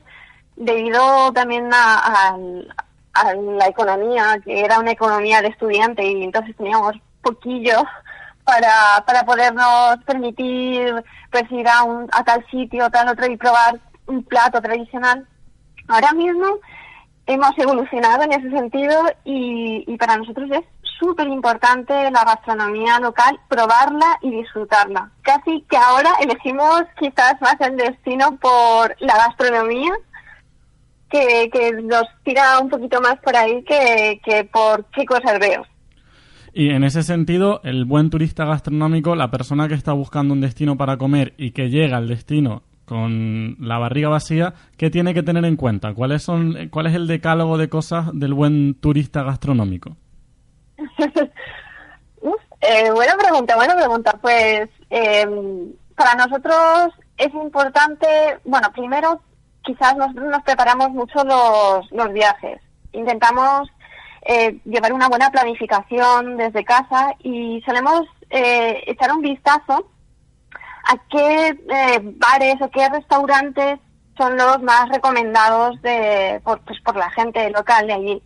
debido 0.57 1.33
también 1.33 1.69
a, 1.73 2.31
a, 2.31 2.37
a, 3.15 3.35
la 3.35 3.67
economía, 3.67 4.41
que 4.45 4.61
era 4.61 4.79
una 4.79 4.93
economía 4.93 5.41
de 5.43 5.49
estudiante 5.49 6.05
y 6.05 6.25
entonces 6.25 6.57
teníamos 6.57 6.95
poquillo 7.23 7.85
para, 8.45 9.05
para 9.07 9.25
podernos 9.25 9.99
permitir 10.05 11.03
pues 11.31 11.45
ir 11.51 11.69
a, 11.69 11.85
un, 11.85 12.09
a 12.13 12.25
tal 12.25 12.45
sitio, 12.51 12.91
tal 12.91 13.09
otro 13.09 13.27
y 13.27 13.37
probar 13.37 13.81
un 14.07 14.25
plato 14.25 14.61
tradicional. 14.61 15.27
Ahora 15.89 16.13
mismo 16.13 16.47
hemos 17.27 17.57
evolucionado 17.57 18.25
en 18.25 18.33
ese 18.33 18.51
sentido 18.51 19.05
y, 19.25 19.85
y 19.87 19.97
para 19.97 20.17
nosotros 20.17 20.51
es 20.51 20.65
súper 20.99 21.27
importante 21.29 22.11
la 22.11 22.25
gastronomía 22.25 23.01
local, 23.01 23.39
probarla 23.49 24.19
y 24.21 24.31
disfrutarla. 24.31 25.11
Casi 25.23 25.63
que 25.63 25.77
ahora 25.77 26.11
elegimos 26.21 26.83
quizás 26.99 27.41
más 27.41 27.57
el 27.61 27.77
destino 27.77 28.37
por 28.41 28.95
la 29.01 29.17
gastronomía 29.17 29.93
que, 31.13 31.51
que 31.53 31.73
nos 31.83 32.05
tira 32.25 32.59
un 32.59 32.71
poquito 32.71 33.01
más 33.03 33.19
por 33.21 33.37
ahí 33.37 33.63
que, 33.65 34.21
que 34.25 34.45
por 34.45 34.87
cosas 35.07 35.39
veo. 35.39 35.65
Y 36.55 36.71
en 36.71 36.85
ese 36.85 37.03
sentido, 37.03 37.61
el 37.65 37.85
buen 37.85 38.11
turista 38.11 38.45
gastronómico, 38.47 39.15
la 39.15 39.31
persona 39.31 39.69
que 39.69 39.75
está 39.75 39.93
buscando 39.93 40.33
un 40.35 40.41
destino 40.41 40.77
para 40.77 40.97
comer 40.97 41.35
y 41.37 41.53
que 41.53 41.69
llega 41.69 41.99
al 41.99 42.09
destino 42.09 42.63
con 42.87 43.57
la 43.61 43.79
barriga 43.79 44.09
vacía, 44.09 44.55
¿qué 44.77 44.91
tiene 44.91 45.15
que 45.15 45.23
tener 45.23 45.45
en 45.45 45.57
cuenta? 45.57 45.95
¿Cuáles 45.95 46.23
son, 46.23 46.69
¿Cuál 46.71 46.87
es 46.87 46.95
el 46.95 47.07
decálogo 47.07 47.57
de 47.57 47.69
cosas 47.69 48.07
del 48.13 48.35
buen 48.35 48.75
turista 48.75 49.23
gastronómico? 49.23 49.97
eh, 52.61 52.91
buena 52.93 53.17
pregunta, 53.17 53.57
buena 53.57 53.77
pregunta. 53.77 54.19
Pues 54.21 54.69
eh, 54.91 55.27
para 55.95 56.15
nosotros 56.15 56.93
es 57.17 57.33
importante, 57.35 58.07
bueno, 58.45 58.71
primero 58.73 59.23
quizás 59.63 59.97
nosotros 59.97 60.31
nos 60.31 60.43
preparamos 60.43 60.91
mucho 60.91 61.25
los, 61.25 61.91
los 61.91 62.13
viajes. 62.13 62.61
Intentamos 62.93 63.69
eh, 64.25 64.61
llevar 64.65 64.93
una 64.93 65.09
buena 65.09 65.31
planificación 65.31 66.37
desde 66.37 66.65
casa 66.65 67.15
y 67.21 67.61
solemos 67.67 68.03
eh, 68.31 68.83
echar 68.87 69.13
un 69.13 69.21
vistazo 69.21 69.91
a 70.85 70.97
qué 71.11 71.49
eh, 71.49 72.01
bares 72.01 72.57
o 72.61 72.71
qué 72.71 72.89
restaurantes 72.89 73.81
son 74.17 74.37
los 74.37 74.63
más 74.63 74.89
recomendados 74.91 75.81
de, 75.83 76.41
por, 76.45 76.61
pues, 76.61 76.81
por 76.83 76.97
la 76.97 77.11
gente 77.11 77.51
local 77.51 77.87
de 77.87 77.93
allí. 77.93 78.23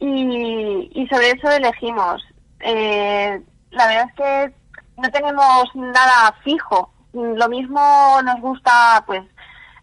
Y, 0.00 0.90
y 0.92 1.06
sobre 1.06 1.30
eso 1.30 1.50
elegimos. 1.50 2.24
la 2.60 3.86
verdad 3.86 4.06
es 4.08 4.14
que 4.14 4.54
no 5.00 5.10
tenemos 5.10 5.64
nada 5.74 6.34
fijo. 6.42 6.92
Lo 7.12 7.48
mismo 7.48 8.20
nos 8.24 8.40
gusta, 8.40 9.04
pues, 9.06 9.22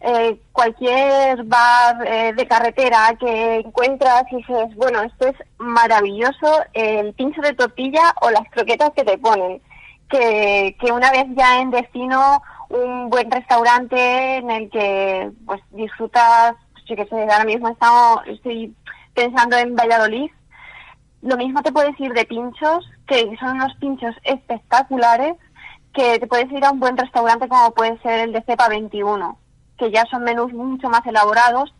eh, 0.00 0.40
cualquier 0.52 1.44
bar 1.44 2.06
eh, 2.06 2.32
de 2.34 2.46
carretera 2.46 3.14
que 3.20 3.56
encuentras 3.56 4.24
y 4.32 4.36
dices, 4.36 4.74
bueno, 4.76 5.02
esto 5.02 5.28
es 5.28 5.36
maravilloso, 5.58 6.64
el 6.72 7.12
pincho 7.14 7.42
de 7.42 7.52
tortilla 7.52 8.14
o 8.22 8.30
las 8.30 8.48
croquetas 8.50 8.90
que 8.94 9.04
te 9.04 9.18
ponen. 9.18 9.60
Que, 10.08 10.76
que 10.80 10.90
una 10.90 11.12
vez 11.12 11.26
ya 11.36 11.60
en 11.60 11.70
destino, 11.70 12.42
un 12.68 13.10
buen 13.10 13.30
restaurante 13.30 14.36
en 14.36 14.50
el 14.50 14.70
que 14.70 15.30
pues 15.46 15.60
disfrutas, 15.70 16.54
pues, 16.72 16.84
yo 16.86 16.96
que 16.96 17.06
sé, 17.06 17.22
ahora 17.22 17.44
mismo 17.44 17.68
estamos, 17.68 18.20
estoy 18.26 18.74
pensando 19.14 19.56
en 19.56 19.76
Valladolid, 19.76 20.30
lo 21.22 21.36
mismo 21.36 21.62
te 21.62 21.70
puedes 21.70 21.98
ir 22.00 22.12
de 22.12 22.24
pinchos, 22.24 22.90
que 23.06 23.36
son 23.38 23.50
unos 23.56 23.74
pinchos 23.76 24.16
espectaculares, 24.24 25.36
que 25.92 26.18
te 26.18 26.26
puedes 26.26 26.50
ir 26.50 26.64
a 26.64 26.70
un 26.72 26.80
buen 26.80 26.96
restaurante 26.96 27.46
como 27.46 27.72
puede 27.72 27.98
ser 27.98 28.20
el 28.20 28.32
de 28.32 28.42
Cepa 28.42 28.68
21 28.68 29.38
que 29.80 29.90
ya 29.90 30.04
son 30.10 30.22
menús 30.22 30.52
mucho 30.52 30.88
más 30.88 31.04
elaborados, 31.06 31.74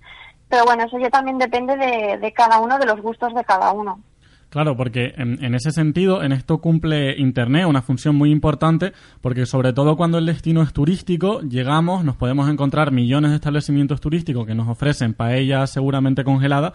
pero 0.49 0.64
bueno, 0.64 0.85
eso 0.85 0.99
ya 0.99 1.11
también 1.11 1.38
depende 1.38 1.76
de, 1.76 2.33
cada 2.33 2.59
uno, 2.59 2.78
de 2.78 2.87
los 2.87 3.00
gustos 3.00 3.35
de 3.35 3.45
cada 3.45 3.73
uno. 3.73 4.00
Claro, 4.49 4.76
porque 4.76 5.12
en, 5.16 5.54
ese 5.54 5.71
sentido, 5.71 6.25
en 6.25 6.33
esto 6.33 6.59
cumple 6.59 7.16
Internet 7.19 7.66
una 7.66 7.83
función 7.83 8.16
muy 8.16 8.33
importante, 8.33 8.92
porque 9.21 9.47
sobre 9.47 9.73
todo 9.73 9.97
cuando 9.97 10.19
el 10.19 10.26
destino 10.26 10.62
es 10.62 10.73
turístico, 10.73 11.40
llegamos, 11.42 12.04
nos 12.04 12.16
podemos 12.16 12.50
encontrar 12.50 12.90
millones 12.90 13.30
de 13.30 13.37
establecimientos 13.37 14.00
turísticos 14.00 14.47
que 14.47 14.57
nos 14.57 14.66
ofrecen 14.66 15.14
paella 15.14 15.69
seguramente 15.69 16.25
congelada, 16.25 16.73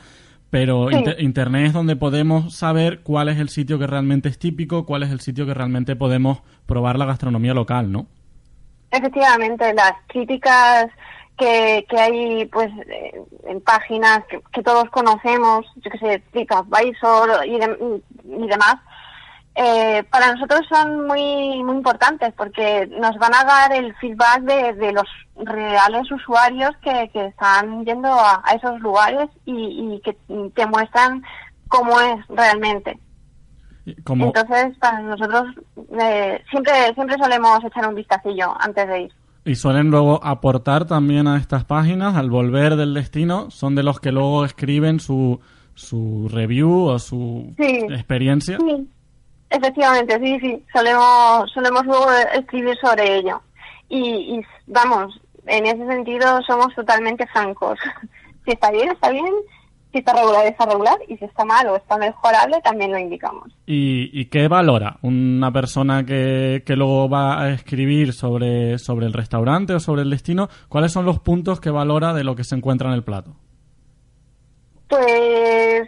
pero 0.50 0.88
Internet 1.20 1.66
es 1.68 1.74
donde 1.74 1.98
podemos 1.98 2.56
saber 2.56 3.02
cuál 3.02 3.28
es 3.28 3.40
el 3.40 3.50
sitio 3.50 3.78
que 3.78 3.88
realmente 3.88 4.30
es 4.30 4.40
típico, 4.40 4.86
cuál 4.86 5.04
es 5.04 5.12
el 5.12 5.20
sitio 5.20 5.46
que 5.46 5.54
realmente 5.54 5.98
podemos 5.98 6.44
probar 6.66 6.98
la 6.98 7.06
gastronomía 7.06 7.54
local, 7.54 7.92
¿no? 7.92 8.08
Efectivamente, 8.92 9.74
las 9.74 9.94
críticas 10.08 10.86
que, 11.38 11.86
que 11.90 12.00
hay 12.00 12.46
pues 12.46 12.70
eh, 12.88 13.22
en 13.46 13.62
páginas 13.62 14.22
que, 14.54 14.64
todos 14.64 14.90
conocemos, 14.90 15.66
yo 15.78 15.92
que 15.92 15.98
sé, 15.98 16.24
TripAdvisor 16.32 17.46
y, 17.46 17.56
y 17.56 18.48
demás, 18.48 18.78
eh, 19.58 20.04
para 20.10 20.34
nosotros 20.34 20.62
son 20.68 21.08
muy 21.08 21.64
muy 21.64 21.78
importantes 21.78 22.34
porque 22.36 22.88
nos 22.88 23.18
van 23.18 23.34
a 23.34 23.46
dar 23.46 23.74
el 23.74 23.96
feedback 23.96 24.42
de, 24.42 24.74
de 24.74 24.92
los 24.92 25.06
reales 25.38 26.12
usuarios 26.12 26.72
que, 26.84 27.10
que 27.14 27.28
están 27.28 27.86
yendo 27.86 28.10
a, 28.10 28.44
esos 28.54 28.78
lugares 28.82 29.30
y, 29.46 29.96
y, 29.96 30.02
que 30.02 30.18
te 30.54 30.66
muestran 30.66 31.24
cómo 31.70 32.02
es 32.02 32.18
realmente. 32.28 33.00
Entonces, 33.86 34.78
para 34.80 35.00
nosotros 35.00 35.46
eh, 36.02 36.44
siempre 36.50 36.94
siempre 36.94 37.16
solemos 37.18 37.64
echar 37.64 37.88
un 37.88 37.96
vistacillo 37.96 38.54
antes 38.60 38.88
de 38.90 39.02
ir. 39.04 39.14
Y 39.46 39.56
suelen 39.56 39.92
luego 39.92 40.20
aportar 40.24 40.86
también 40.86 41.28
a 41.28 41.38
estas 41.38 41.66
páginas, 41.66 42.16
al 42.16 42.32
volver 42.32 42.76
del 42.76 42.96
destino, 42.96 43.52
son 43.52 43.76
de 43.76 43.84
los 43.84 44.00
que 44.00 44.12
luego 44.12 44.44
escriben 44.44 45.00
su, 45.00 45.40
su 45.76 46.28
review 46.32 46.86
o 46.86 46.98
su 46.98 47.54
experiencia. 47.58 48.58
Sí, 48.58 48.90
efectivamente, 49.52 50.20
sí, 50.20 50.40
sí, 50.40 50.66
solemos, 50.74 51.52
solemos 51.54 51.86
luego 51.86 52.08
escribir 52.34 52.76
sobre 52.82 53.18
ello. 53.18 53.40
Y, 53.88 54.36
y 54.36 54.42
vamos, 54.66 55.22
en 55.46 55.68
ese 55.68 55.86
sentido 55.86 56.42
somos 56.48 56.74
totalmente 56.74 57.28
francos. 57.28 57.78
si 58.46 58.52
está 58.52 58.72
bien, 58.72 58.90
está 58.90 59.12
bien, 59.12 59.32
si 59.96 60.00
está 60.00 60.12
regular, 60.12 60.46
está 60.46 60.66
regular, 60.66 60.98
y 61.08 61.16
si 61.16 61.24
está 61.24 61.46
mal 61.46 61.66
o 61.68 61.78
está 61.78 61.98
mejorable, 61.98 62.60
también 62.62 62.92
lo 62.92 62.98
indicamos. 63.00 63.48
¿Y, 63.66 64.26
qué 64.26 64.50
valora 64.50 64.98
una 65.04 65.54
persona 65.54 66.06
que, 66.06 66.64
que, 66.66 66.76
luego 66.76 67.08
va 67.08 67.42
a 67.42 67.50
escribir 67.52 68.12
sobre, 68.12 68.78
sobre 68.78 69.06
el 69.06 69.14
restaurante 69.14 69.74
o 69.74 69.80
sobre 69.80 70.02
el 70.02 70.10
destino? 70.10 70.50
¿Cuáles 70.68 70.92
son 70.92 71.06
los 71.06 71.22
puntos 71.22 71.62
que 71.62 71.70
valora 71.70 72.14
de 72.14 72.26
lo 72.26 72.36
que 72.36 72.44
se 72.44 72.56
encuentra 72.56 72.90
en 72.90 72.96
el 72.96 73.06
plato? 73.06 73.38
Pues 74.90 75.88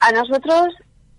a 0.00 0.12
nosotros, 0.12 0.68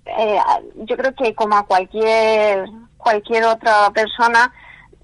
eh, 0.06 0.39
yo 0.88 0.97
creo 0.97 1.13
que 1.13 1.36
como 1.36 1.56
a 1.56 1.67
cualquier, 1.67 2.65
cualquier 2.97 3.43
otra 3.43 3.91
persona, 3.93 4.51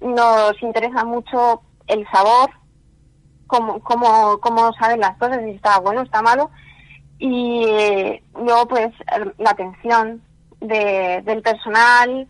nos 0.00 0.60
interesa 0.60 1.04
mucho 1.04 1.62
el 1.86 2.04
sabor, 2.10 2.50
cómo, 3.46 3.78
cómo, 3.84 4.40
cómo 4.40 4.72
saben 4.72 4.98
las 4.98 5.16
cosas, 5.16 5.38
si 5.44 5.50
está 5.50 5.78
bueno, 5.78 6.02
está 6.02 6.20
malo, 6.20 6.50
y 7.18 8.20
luego 8.34 8.68
pues 8.68 8.92
la 9.38 9.50
atención 9.50 10.22
de, 10.60 11.22
del 11.24 11.42
personal 11.42 12.28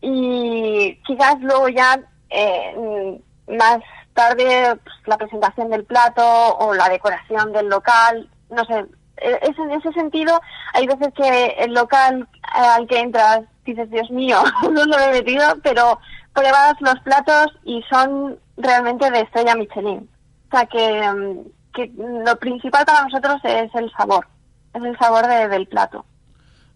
y 0.00 0.96
quizás 1.06 1.40
luego 1.40 1.68
ya 1.68 2.00
eh, 2.30 3.20
más 3.48 3.78
tarde 4.14 4.76
pues, 4.82 4.96
la 5.06 5.18
presentación 5.18 5.70
del 5.70 5.84
plato 5.84 6.22
o 6.58 6.74
la 6.74 6.88
decoración 6.88 7.52
del 7.52 7.68
local, 7.68 8.28
no 8.50 8.64
sé, 8.64 8.86
e, 9.16 9.38
es 9.42 9.58
en 9.58 9.70
ese 9.72 9.92
sentido 9.92 10.40
hay 10.72 10.86
veces 10.86 11.08
que 11.14 11.56
el 11.58 11.74
local 11.74 12.28
al 12.42 12.86
que 12.86 13.00
entras 13.00 13.42
dices 13.64 13.90
Dios 13.90 14.10
mío, 14.10 14.42
no 14.70 14.84
lo 14.84 14.98
he 14.98 15.12
metido, 15.12 15.44
pero 15.62 15.98
pruebas 16.34 16.74
los 16.80 16.98
platos 17.00 17.46
y 17.64 17.82
son 17.90 18.38
realmente 18.56 19.10
de 19.10 19.20
estrella 19.20 19.54
Michelin. 19.54 20.08
O 20.48 20.56
sea 20.56 20.66
que 20.66 21.10
mm, 21.10 21.59
que 21.72 21.90
lo 21.96 22.36
principal 22.36 22.84
para 22.84 23.04
nosotros 23.04 23.40
es 23.44 23.74
el 23.74 23.90
sabor, 23.92 24.26
es 24.74 24.82
el 24.82 24.96
sabor 24.98 25.26
del 25.26 25.66
plato. 25.66 26.04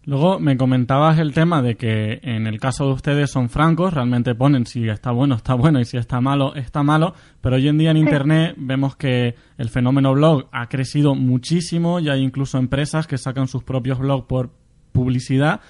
Luego 0.05 0.39
me 0.39 0.55
comentabas 0.55 1.17
el 1.17 1.33
tema 1.33 1.63
de 1.63 1.77
que 1.77 2.19
en 2.21 2.45
el 2.45 2.59
caso 2.59 2.85
de 2.85 2.93
ustedes 2.93 3.31
son 3.31 3.49
francos, 3.49 3.91
realmente 3.91 4.35
ponen 4.35 4.67
si 4.67 4.87
está 4.87 5.09
bueno, 5.09 5.33
está 5.33 5.55
bueno 5.55 5.79
y 5.79 5.85
si 5.85 5.97
está 5.97 6.21
malo, 6.21 6.53
está 6.53 6.83
malo, 6.83 7.15
pero 7.41 7.55
hoy 7.55 7.67
en 7.67 7.79
día 7.79 7.89
en 7.89 7.97
Internet 7.97 8.53
vemos 8.55 8.95
que 8.95 9.33
el 9.57 9.69
fenómeno 9.69 10.13
blog 10.13 10.47
ha 10.51 10.69
crecido 10.69 11.15
muchísimo 11.15 11.99
y 11.99 12.09
hay 12.09 12.21
incluso 12.21 12.59
empresas 12.59 13.07
que 13.07 13.17
sacan 13.17 13.47
sus 13.47 13.63
propios 13.63 13.97
blogs 13.97 14.25
por 14.27 14.51
publicidad. 14.91 15.61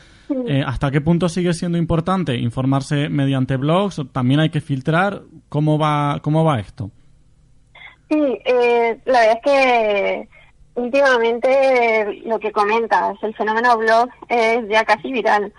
Eh, 0.47 0.63
¿Hasta 0.65 0.91
qué 0.91 0.99
punto 0.99 1.29
sigue 1.29 1.53
siendo 1.53 1.77
importante 1.77 2.35
informarse 2.35 3.07
mediante 3.07 3.55
blogs? 3.55 4.01
¿También 4.11 4.41
hay 4.41 4.49
que 4.49 4.59
filtrar? 4.59 5.21
¿Cómo 5.47 5.79
va, 5.79 6.19
cómo 6.21 6.43
va 6.43 6.59
esto? 6.59 6.91
Sí, 8.09 8.39
eh, 8.45 8.99
la 9.05 9.19
verdad 9.19 9.37
es 9.37 9.43
que 9.43 10.29
últimamente 10.75 12.21
lo 12.25 12.39
que 12.39 12.51
comentas, 12.51 13.17
el 13.23 13.35
fenómeno 13.35 13.77
blog 13.77 14.09
es 14.29 14.67
ya 14.67 14.83
casi 14.85 15.11
viral. 15.11 15.51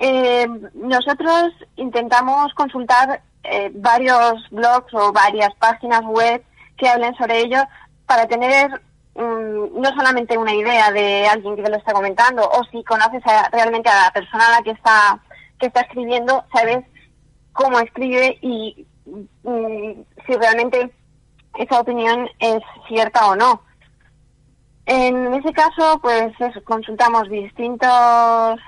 Eh, 0.00 0.46
nosotros 0.74 1.52
intentamos 1.76 2.52
consultar 2.54 3.22
eh, 3.44 3.70
varios 3.74 4.48
blogs 4.50 4.92
o 4.94 5.12
varias 5.12 5.54
páginas 5.56 6.02
web 6.04 6.42
que 6.76 6.88
hablen 6.88 7.14
sobre 7.16 7.40
ello 7.40 7.58
para 8.06 8.26
tener 8.26 8.70
mm, 9.14 9.80
no 9.80 9.88
solamente 9.96 10.38
una 10.38 10.54
idea 10.54 10.90
de 10.92 11.26
alguien 11.26 11.56
que 11.56 11.62
te 11.62 11.70
lo 11.70 11.76
está 11.76 11.92
comentando 11.92 12.48
o 12.48 12.64
si 12.70 12.82
conoces 12.84 13.22
realmente 13.52 13.88
a 13.88 14.04
la 14.04 14.10
persona 14.12 14.46
a 14.48 14.58
la 14.58 14.62
que 14.62 14.70
está 14.70 15.20
que 15.58 15.66
está 15.66 15.80
escribiendo, 15.80 16.44
sabes 16.52 16.84
cómo 17.52 17.80
escribe 17.80 18.38
y 18.40 18.86
mm, 19.42 20.02
si 20.26 20.32
realmente 20.34 20.92
esa 21.58 21.80
opinión 21.80 22.28
es 22.38 22.60
cierta 22.88 23.26
o 23.26 23.36
no. 23.36 23.62
En 24.86 25.34
ese 25.34 25.52
caso, 25.52 25.98
pues 26.00 26.32
consultamos 26.64 27.28
distintos, 27.28 28.58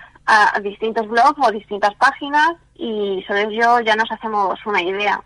distintos 0.62 1.08
blogs 1.08 1.38
o 1.48 1.50
distintas 1.50 1.94
páginas 1.94 2.50
y 2.74 3.24
sobre 3.26 3.44
ello 3.44 3.80
ya 3.80 3.96
nos 3.96 4.10
hacemos 4.10 4.58
una 4.66 4.82
idea. 4.82 5.22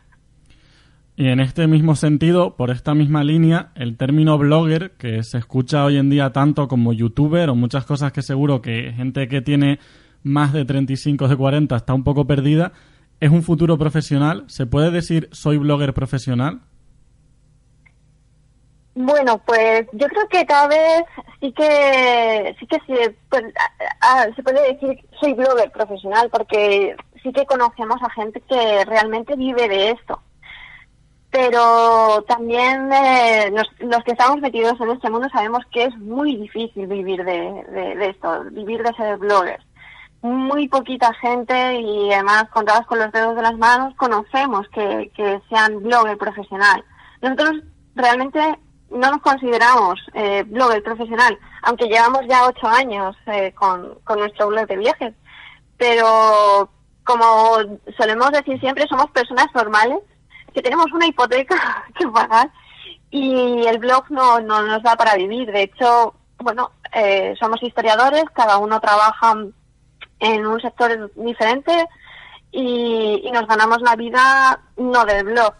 Y 1.16 1.28
en 1.28 1.40
este 1.40 1.66
mismo 1.66 1.94
sentido, 1.96 2.56
por 2.56 2.70
esta 2.70 2.94
misma 2.94 3.24
línea, 3.24 3.70
el 3.76 3.96
término 3.96 4.36
blogger, 4.36 4.92
que 4.92 5.22
se 5.22 5.38
escucha 5.38 5.84
hoy 5.84 5.96
en 5.96 6.10
día 6.10 6.32
tanto 6.32 6.68
como 6.68 6.92
youtuber 6.92 7.50
o 7.50 7.54
muchas 7.54 7.86
cosas 7.86 8.12
que 8.12 8.22
seguro 8.22 8.62
que 8.62 8.92
gente 8.92 9.28
que 9.28 9.40
tiene 9.40 9.78
más 10.22 10.52
de 10.52 10.64
35 10.64 11.28
de 11.28 11.36
40 11.36 11.76
está 11.76 11.94
un 11.94 12.02
poco 12.02 12.26
perdida, 12.26 12.72
¿es 13.20 13.30
un 13.30 13.42
futuro 13.42 13.78
profesional? 13.78 14.44
¿Se 14.48 14.66
puede 14.66 14.90
decir 14.90 15.28
soy 15.32 15.56
blogger 15.58 15.94
profesional? 15.94 16.62
Bueno, 18.94 19.38
pues 19.38 19.86
yo 19.92 20.06
creo 20.06 20.28
que 20.28 20.46
cada 20.46 20.68
vez 20.68 21.04
sí 21.40 21.52
que 21.52 22.56
sí 22.60 22.66
que 22.66 22.78
se, 22.86 23.16
pues, 23.28 23.42
se 24.36 24.42
puede 24.42 24.72
decir 24.72 25.04
soy 25.20 25.32
blogger 25.34 25.70
profesional 25.72 26.30
porque 26.30 26.96
sí 27.22 27.32
que 27.32 27.46
conocemos 27.46 28.00
a 28.02 28.10
gente 28.10 28.40
que 28.42 28.84
realmente 28.84 29.34
vive 29.34 29.68
de 29.68 29.90
esto 29.90 30.20
pero 31.34 32.22
también 32.28 32.92
eh, 32.92 33.50
los 33.50 34.04
que 34.04 34.12
estamos 34.12 34.40
metidos 34.40 34.80
en 34.80 34.90
este 34.90 35.10
mundo 35.10 35.28
sabemos 35.32 35.64
que 35.72 35.86
es 35.86 35.98
muy 35.98 36.36
difícil 36.36 36.86
vivir 36.86 37.24
de, 37.24 38.08
esto, 38.08 38.44
vivir 38.52 38.84
de 38.84 38.94
ser 38.94 39.16
blogger. 39.16 39.60
Muy 40.22 40.68
poquita 40.68 41.12
gente 41.14 41.80
y 41.80 42.12
además 42.12 42.44
contadas 42.50 42.86
con 42.86 43.00
los 43.00 43.10
dedos 43.10 43.34
de 43.34 43.42
las 43.42 43.58
manos 43.58 43.96
conocemos 43.96 44.68
que, 44.68 45.10
sean 45.48 45.82
blogger 45.82 46.16
profesional. 46.18 46.84
Nosotros 47.20 47.64
realmente 47.96 48.38
no 48.90 49.10
nos 49.10 49.20
consideramos 49.20 50.00
eh, 50.14 50.44
blogger 50.46 50.82
profesional, 50.82 51.38
aunque 51.62 51.86
llevamos 51.86 52.22
ya 52.28 52.46
ocho 52.46 52.66
años 52.66 53.16
eh, 53.26 53.52
con, 53.54 53.98
con 54.04 54.18
nuestro 54.18 54.48
blog 54.48 54.66
de 54.66 54.76
viajes. 54.76 55.14
Pero 55.76 56.70
como 57.04 57.56
solemos 57.96 58.30
decir 58.30 58.58
siempre, 58.60 58.86
somos 58.88 59.10
personas 59.10 59.46
normales 59.54 59.98
que 60.52 60.62
tenemos 60.62 60.86
una 60.92 61.06
hipoteca 61.06 61.84
que 61.98 62.08
pagar 62.08 62.50
y 63.10 63.66
el 63.66 63.78
blog 63.78 64.10
no, 64.10 64.40
no 64.40 64.62
nos 64.62 64.82
da 64.82 64.96
para 64.96 65.14
vivir. 65.14 65.50
De 65.52 65.62
hecho, 65.62 66.14
bueno, 66.38 66.72
eh, 66.92 67.34
somos 67.38 67.62
historiadores, 67.62 68.24
cada 68.34 68.58
uno 68.58 68.80
trabaja 68.80 69.34
en 70.20 70.46
un 70.46 70.60
sector 70.60 71.12
diferente 71.14 71.86
y, 72.50 73.30
nos 73.32 73.46
ganamos 73.48 73.80
la 73.82 73.96
vida 73.96 74.60
no 74.76 75.04
del 75.04 75.24
blog, 75.24 75.54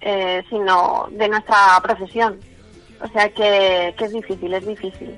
eh, 0.00 0.44
sino 0.50 1.08
de 1.10 1.28
nuestra 1.28 1.80
profesión. 1.82 2.38
O 3.02 3.08
sea 3.08 3.28
que, 3.28 3.94
que 3.96 4.04
es 4.04 4.12
difícil, 4.12 4.54
es 4.54 4.66
difícil. 4.66 5.14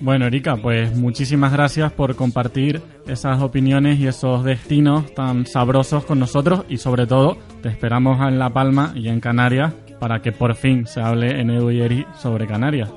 Bueno, 0.00 0.26
Erika, 0.26 0.56
pues 0.56 0.96
muchísimas 0.96 1.52
gracias 1.52 1.92
por 1.92 2.16
compartir 2.16 2.80
esas 3.06 3.42
opiniones 3.42 3.98
y 3.98 4.06
esos 4.06 4.44
destinos 4.44 5.14
tan 5.14 5.44
sabrosos 5.46 6.06
con 6.06 6.18
nosotros 6.18 6.64
y 6.70 6.78
sobre 6.78 7.06
todo 7.06 7.36
te 7.62 7.68
esperamos 7.68 8.18
en 8.26 8.38
La 8.38 8.48
Palma 8.48 8.92
y 8.94 9.08
en 9.08 9.20
Canarias 9.20 9.74
para 9.98 10.22
que 10.22 10.32
por 10.32 10.54
fin 10.54 10.86
se 10.86 11.02
hable 11.02 11.38
en 11.38 11.50
Edu 11.50 11.70
y 11.70 11.82
Eri 11.82 12.06
sobre 12.18 12.46
Canarias. 12.46 12.88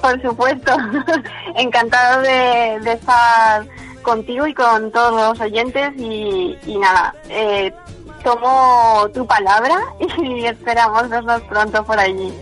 Por 0.00 0.20
supuesto, 0.20 0.72
encantado 1.56 2.22
de, 2.22 2.92
estar 2.92 3.64
contigo 4.02 4.48
y 4.48 4.54
con 4.54 4.90
todos 4.90 5.12
los 5.12 5.40
oyentes 5.40 5.92
y, 5.96 6.56
nada, 6.80 7.14
eh, 7.28 7.72
tomo 8.24 9.08
tu 9.14 9.24
palabra 9.24 9.76
y 10.18 10.46
esperamos 10.46 11.08
vernos 11.08 11.42
pronto 11.42 11.84
por 11.84 11.98
allí. 12.00 12.32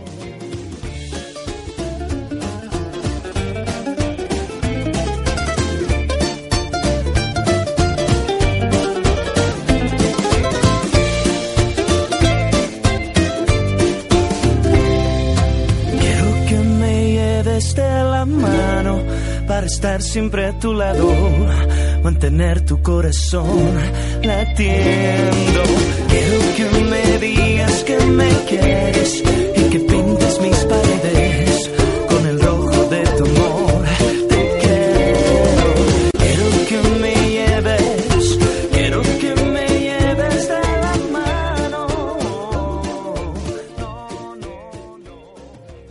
Para 19.47 19.65
estar 19.65 20.01
siempre 20.01 20.45
a 20.45 20.59
tu 20.59 20.73
lado, 20.73 21.13
mantener 22.03 22.61
tu 22.61 22.81
corazón 22.81 23.75
latiendo. 24.23 25.63
Quiero 26.09 26.39
que 26.55 26.83
me 26.83 27.17
digas 27.19 27.83
que 27.83 27.97
me 28.05 28.29
quieres 28.49 29.23
y 29.55 29.69
que 29.69 29.79
pintes 29.79 30.41
mis 30.41 30.65
paredes 30.65 31.46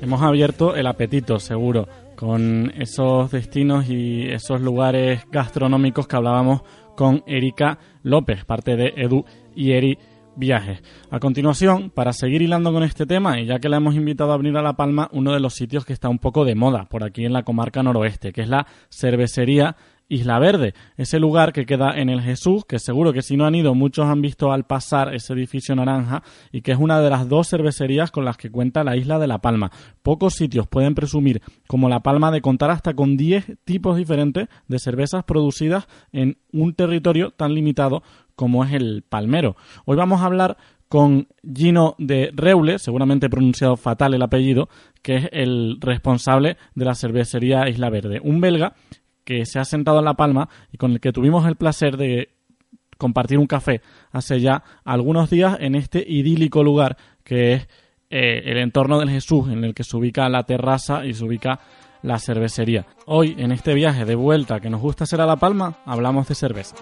Hemos 0.07 0.23
abierto 0.23 0.77
el 0.77 0.87
apetito, 0.87 1.40
seguro 1.40 1.88
con 2.14 2.73
esos 2.79 3.29
destinos 3.33 3.90
y 3.90 4.29
esos 4.29 4.61
lugares 4.61 5.27
gastronómicos 5.33 6.07
que 6.07 6.14
hablábamos 6.14 6.62
con 6.95 7.25
Erika 7.27 7.81
López, 8.05 8.45
parte 8.45 8.77
de 8.77 8.92
Edu 8.97 9.25
y 9.57 9.73
Eri 9.73 9.99
Viajes. 10.37 10.81
A 11.11 11.19
continuación, 11.19 11.90
para 11.90 12.12
seguir 12.12 12.40
hilando 12.40 12.73
con 12.73 12.85
este 12.85 13.05
tema, 13.05 13.40
y 13.40 13.47
ya 13.47 13.59
que 13.59 13.69
la 13.69 13.79
hemos 13.79 13.97
invitado 13.97 14.31
a 14.31 14.37
venir 14.37 14.57
a 14.57 14.62
La 14.62 14.75
Palma, 14.75 15.09
uno 15.11 15.33
de 15.33 15.40
los 15.40 15.55
sitios 15.55 15.85
que 15.85 15.92
está 15.92 16.09
un 16.09 16.21
poco 16.21 16.45
de 16.45 16.55
moda 16.55 16.85
por 16.85 17.03
aquí 17.03 17.25
en 17.25 17.33
la 17.33 17.42
comarca 17.42 17.83
noroeste, 17.83 18.33
que 18.33 18.42
es 18.42 18.49
la 18.49 18.64
cervecería 18.88 19.75
Isla 20.09 20.38
Verde, 20.38 20.75
ese 20.97 21.19
lugar 21.19 21.53
que 21.53 21.66
queda 21.66 21.99
en 21.99 22.09
el 22.09 22.21
Jesús, 22.21 22.64
que 22.64 22.79
seguro 22.79 23.12
que 23.12 23.23
si 23.23 23.37
no 23.37 23.45
han 23.45 23.57
ido 23.57 23.75
muchos 23.75 24.07
han 24.07 24.23
visto 24.23 24.53
al 24.53 24.64
pasar 24.64 25.12
ese 25.14 25.33
edificio 25.33 25.75
naranja 25.75 26.23
y 26.53 26.62
que 26.62 26.73
es 26.73 26.79
una 26.79 27.01
de 27.01 27.11
las 27.11 27.29
dos 27.29 27.49
cervecerías 27.49 28.12
con 28.12 28.25
las 28.25 28.37
que 28.37 28.51
cuenta 28.51 28.85
la 28.85 28.97
isla 28.97 29.19
de 29.19 29.27
La 29.27 29.38
Palma. 29.38 29.73
Pocos 30.03 30.35
sitios 30.35 30.69
pueden 30.69 30.95
presumir 30.95 31.42
como 31.66 31.88
La 31.88 32.01
Palma 32.01 32.31
de 32.31 32.40
contar 32.40 32.71
hasta 32.71 32.95
con 32.95 33.16
10 33.16 33.59
tipos 33.64 33.97
diferentes 33.97 34.49
de 34.69 34.79
cervezas 34.79 35.25
producidas 35.25 35.88
en 36.12 36.38
un 36.53 36.75
territorio 36.75 37.33
tan 37.33 37.55
limitado 37.55 38.03
como 38.37 38.64
es 38.64 38.73
el 38.75 39.03
Palmero. 39.09 39.57
Hoy 39.87 39.97
vamos 39.97 40.21
a 40.21 40.27
hablar 40.27 40.57
con 40.88 41.27
Gino 41.42 41.97
de 41.99 42.31
Reule, 42.33 42.79
seguramente 42.79 43.29
pronunciado 43.29 43.77
fatal 43.77 44.14
el 44.14 44.23
apellido, 44.23 44.69
que 45.03 45.16
es 45.16 45.29
el 45.33 45.79
responsable 45.81 46.59
de 46.77 46.85
la 46.85 46.95
cervecería 46.95 47.69
Isla 47.69 47.90
Verde, 47.90 48.21
un 48.23 48.40
belga 48.40 48.75
que 49.27 49.45
se 49.45 49.59
ha 49.59 49.65
sentado 49.65 49.99
en 49.99 50.05
La 50.05 50.15
Palma 50.15 50.49
y 50.73 50.79
con 50.79 50.93
el 50.93 51.01
que 51.01 51.12
tuvimos 51.12 51.47
el 51.47 51.57
placer 51.57 51.97
de 51.97 52.31
compartir 52.97 53.39
un 53.39 53.47
café 53.47 53.83
hace 54.12 54.41
ya 54.41 54.62
algunos 54.85 55.29
días 55.29 55.59
en 55.61 55.75
este 55.75 56.03
idílico 56.07 56.62
lugar 56.62 56.97
que 57.25 57.53
es 57.53 57.69
eh, 58.09 58.43
el 58.47 58.59
entorno 58.59 59.01
del 59.01 59.11
Jesús, 59.11 59.49
en 59.51 59.65
el 59.65 59.75
que 59.75 59.83
se 59.83 59.97
ubica 59.97 60.29
la 60.29 60.45
terraza 60.45 61.05
y 61.05 61.12
se 61.12 61.25
ubica 61.25 61.59
la 62.03 62.21
cervecería. 62.21 62.87
Hoy, 63.07 63.35
en 63.37 63.51
este 63.51 63.75
viaje 63.75 64.05
de 64.05 64.15
vuelta 64.15 64.61
que 64.61 64.71
nos 64.71 64.81
gusta 64.81 65.05
hacer 65.05 65.21
a 65.21 65.27
La 65.27 65.37
Palma, 65.37 65.79
hablamos 65.85 66.29
de 66.29 66.37
cerveza. 66.37 66.77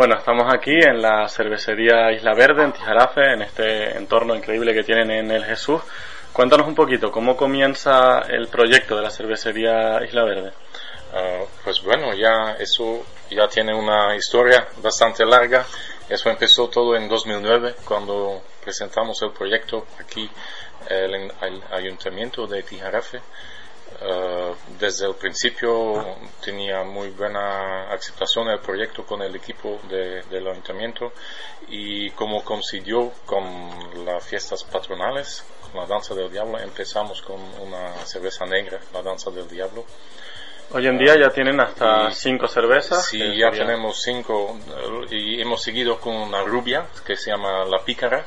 Bueno, 0.00 0.16
estamos 0.16 0.46
aquí 0.50 0.72
en 0.72 1.02
la 1.02 1.28
cervecería 1.28 2.10
Isla 2.10 2.32
Verde, 2.32 2.64
en 2.64 2.72
Tijarafe, 2.72 3.34
en 3.34 3.42
este 3.42 3.98
entorno 3.98 4.34
increíble 4.34 4.72
que 4.72 4.82
tienen 4.82 5.10
en 5.10 5.30
el 5.30 5.44
Jesús. 5.44 5.82
Cuéntanos 6.32 6.66
un 6.66 6.74
poquito, 6.74 7.12
¿cómo 7.12 7.36
comienza 7.36 8.20
el 8.20 8.48
proyecto 8.48 8.96
de 8.96 9.02
la 9.02 9.10
cervecería 9.10 10.02
Isla 10.02 10.24
Verde? 10.24 10.52
Ah, 11.12 11.44
pues 11.62 11.82
bueno, 11.82 12.14
ya 12.14 12.56
eso 12.58 13.04
ya 13.30 13.46
tiene 13.48 13.74
una 13.74 14.16
historia 14.16 14.66
bastante 14.82 15.26
larga. 15.26 15.66
Eso 16.08 16.30
empezó 16.30 16.70
todo 16.70 16.96
en 16.96 17.06
2009, 17.06 17.74
cuando 17.84 18.40
presentamos 18.64 19.20
el 19.20 19.32
proyecto 19.32 19.84
aquí 20.00 20.30
en 20.88 21.30
el 21.42 21.62
Ayuntamiento 21.72 22.46
de 22.46 22.62
Tijarafe. 22.62 23.20
Eh, 24.02 24.54
desde 24.78 25.06
el 25.06 25.14
principio 25.14 26.16
tenía 26.42 26.82
muy 26.84 27.10
buena 27.10 27.92
aceptación 27.92 28.48
el 28.48 28.58
proyecto 28.58 29.04
con 29.04 29.20
el 29.20 29.36
equipo 29.36 29.78
del 29.88 30.48
ayuntamiento 30.48 31.12
y 31.68 32.10
como 32.10 32.42
coincidió 32.42 33.12
con 33.26 33.44
las 34.06 34.26
fiestas 34.26 34.64
patronales, 34.64 35.44
con 35.62 35.80
la 35.80 35.86
danza 35.86 36.14
del 36.14 36.30
diablo, 36.30 36.58
empezamos 36.58 37.20
con 37.20 37.40
una 37.60 37.92
cerveza 38.06 38.46
negra, 38.46 38.80
la 38.94 39.02
danza 39.02 39.30
del 39.30 39.46
diablo. 39.48 39.84
Hoy 40.72 40.86
en 40.86 40.98
día 40.98 41.18
ya 41.18 41.30
tienen 41.30 41.60
hasta 41.60 42.10
cinco 42.12 42.46
cervezas. 42.46 43.04
Sí, 43.06 43.18
ya 43.36 43.50
tenemos 43.50 44.00
cinco 44.00 44.56
eh, 45.10 45.16
y 45.16 45.40
hemos 45.42 45.62
seguido 45.62 45.98
con 45.98 46.14
una 46.14 46.42
rubia 46.42 46.86
que 47.04 47.16
se 47.16 47.32
llama 47.32 47.64
La 47.64 47.84
Pícara. 47.84 48.24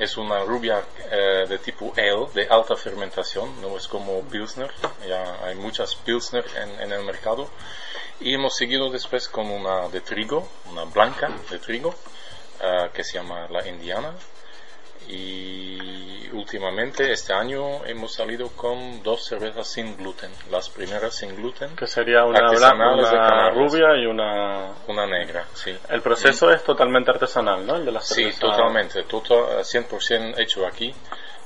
Es 0.00 0.16
una 0.16 0.42
rubia 0.44 0.82
eh, 1.10 1.44
de 1.46 1.58
tipo 1.58 1.92
ale, 1.94 2.26
de 2.32 2.48
alta 2.48 2.74
fermentación, 2.74 3.60
no 3.60 3.76
es 3.76 3.86
como 3.86 4.22
Pilsner, 4.22 4.70
ya 5.06 5.44
hay 5.44 5.56
muchas 5.56 5.94
Pilsner 5.94 6.42
en, 6.80 6.90
el 6.90 7.04
mercado. 7.04 7.50
Y 8.18 8.32
hemos 8.32 8.56
seguido 8.56 8.88
después 8.88 9.28
con 9.28 9.50
una 9.50 9.90
de 9.90 10.00
trigo, 10.00 10.48
una 10.70 10.84
blanca 10.84 11.28
de 11.50 11.58
trigo, 11.58 11.90
uh, 11.90 12.90
que 12.94 13.04
se 13.04 13.18
llama 13.18 13.46
la 13.50 13.68
Indiana. 13.68 14.14
Y 15.08 16.28
últimamente, 16.32 17.12
este 17.12 17.32
año, 17.32 17.84
hemos 17.84 18.14
salido 18.14 18.48
con 18.50 19.02
dos 19.02 19.24
cervezas 19.24 19.68
sin 19.68 19.96
gluten. 19.96 20.30
Las 20.50 20.68
primeras 20.68 21.14
sin 21.14 21.34
gluten. 21.34 21.74
Que 21.74 21.86
sería 21.86 22.24
una, 22.24 22.50
una 22.50 23.50
rubia 23.50 23.96
y 23.96 24.06
una... 24.06 24.72
Una 24.86 25.06
negra, 25.06 25.44
sí. 25.54 25.76
El 25.88 26.02
proceso 26.02 26.50
es 26.50 26.62
totalmente 26.62 27.10
artesanal, 27.10 27.66
¿no? 27.66 27.76
El 27.76 27.84
de 27.84 27.92
la 27.92 28.00
cerveza. 28.00 28.32
Sí, 28.32 28.40
totalmente. 28.40 29.02
Total, 29.04 29.60
100% 29.60 30.38
hecho 30.38 30.66
aquí 30.66 30.94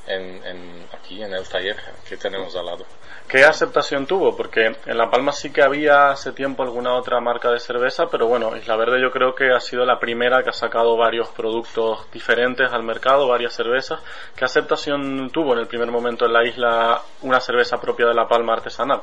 en, 0.07 0.87
aquí 0.93 1.23
en 1.23 1.33
el 1.33 1.49
taller 1.49 1.77
que 2.09 2.17
tenemos 2.17 2.55
al 2.57 2.67
lado. 2.67 2.85
¿Qué 3.29 3.45
aceptación 3.45 4.07
tuvo? 4.07 4.37
Porque 4.37 4.67
en 4.67 4.99
La 4.99 5.11
Palma 5.11 5.33
sí 5.33 5.51
que 5.51 5.63
había 5.63 6.11
hace 6.11 6.33
tiempo 6.33 6.63
alguna 6.63 6.95
otra 6.95 7.21
marca 7.21 7.51
de 7.51 7.59
cerveza, 7.59 8.07
pero 8.11 8.27
bueno, 8.27 8.55
Isla 8.57 8.77
Verde 8.77 9.01
yo 9.01 9.11
creo 9.11 9.35
que 9.35 9.51
ha 9.51 9.61
sido 9.61 9.87
la 9.87 9.99
primera 9.99 10.43
que 10.43 10.51
ha 10.51 10.53
sacado 10.53 10.97
varios 10.97 11.29
productos 11.31 12.11
diferentes 12.13 12.71
al 12.71 12.83
mercado, 12.83 13.27
varias 13.27 13.55
cervezas. 13.55 14.01
¿Qué 14.37 14.45
aceptación 14.45 15.31
tuvo 15.31 15.55
en 15.55 15.61
el 15.61 15.67
primer 15.67 15.91
momento 15.91 16.27
en 16.27 16.33
la 16.33 16.45
isla 16.47 17.01
una 17.23 17.41
cerveza 17.41 17.81
propia 17.81 18.07
de 18.07 18.15
La 18.15 18.29
Palma 18.29 18.53
artesanal? 18.53 19.03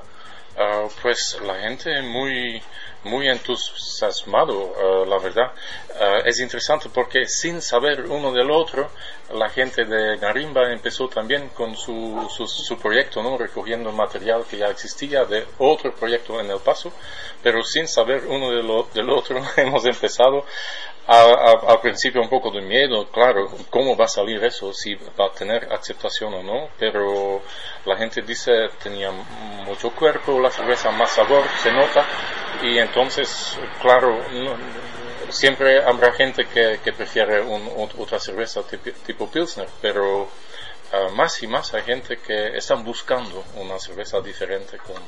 Ah, 0.58 0.86
pues 1.02 1.40
la 1.46 1.56
gente 1.56 2.02
muy 2.02 2.62
muy 3.04 3.28
entusiasmado, 3.28 4.74
eh, 4.78 5.06
la 5.08 5.18
verdad. 5.18 5.52
Eh, 6.00 6.22
es 6.26 6.40
interesante 6.40 6.90
porque 6.94 7.26
sin 7.26 7.62
saber 7.62 8.06
uno 8.10 8.32
del 8.32 8.52
otro, 8.52 8.90
la 9.34 9.50
gente 9.50 9.86
de 9.86 10.18
Garimba 10.18 10.72
empezó 10.72 11.08
también 11.08 11.50
con 11.50 11.76
su, 11.76 12.28
su, 12.30 12.78
proyecto, 12.78 13.24
¿no? 13.24 13.38
recogiendo 13.38 13.92
material 13.92 14.46
que 14.50 14.58
ya 14.58 14.68
existía 14.68 15.26
de 15.26 15.46
otro 15.58 15.94
proyecto 15.94 16.40
en 16.40 16.52
El 16.52 16.60
Paso, 16.60 16.92
pero 17.42 17.64
sin 17.64 17.88
saber 17.88 18.26
uno 18.28 18.52
del 18.94 19.10
otro 19.10 19.42
hemos 19.58 19.86
empezado 19.86 20.46
al 21.08 21.82
principio 21.82 22.22
un 22.22 22.30
poco 22.30 22.52
de 22.52 22.62
miedo, 22.62 23.08
claro, 23.12 23.48
cómo 23.70 23.98
va 23.98 24.06
a 24.06 24.08
salir 24.08 24.44
eso, 24.44 24.72
si 24.72 24.96
va 24.96 25.26
a 25.26 25.32
tener 25.32 25.72
aceptación 25.74 26.34
o 26.34 26.44
no, 26.44 26.70
pero 26.78 27.42
la 27.86 27.98
gente 27.98 28.22
dice 28.22 28.52
tenía 28.82 29.12
mucho 29.12 29.90
cuerpo, 29.92 30.40
la 30.40 30.52
cerveza 30.52 30.92
más 30.92 31.12
sabor, 31.12 31.44
se 31.62 31.72
nota, 31.72 32.06
y 32.62 32.78
entonces, 32.78 33.58
claro, 33.82 34.24
siempre 35.30 35.84
habrá 35.84 36.12
gente 36.12 36.46
que, 36.46 36.80
que 36.84 36.94
prefiere 36.94 37.42
otra 37.98 38.20
cerveza 38.20 38.62
tipo, 38.64 39.30
Pilsner, 39.30 39.68
pero 39.82 40.30
ah, 40.92 41.10
más 41.14 41.42
y 41.42 41.48
más 41.48 41.74
hay 41.74 41.84
gente 41.84 42.18
que 42.18 42.58
están 42.58 42.84
buscando 42.84 43.44
una 43.56 43.80
cerveza 43.80 44.22
diferente 44.22 44.78
con, 44.78 45.02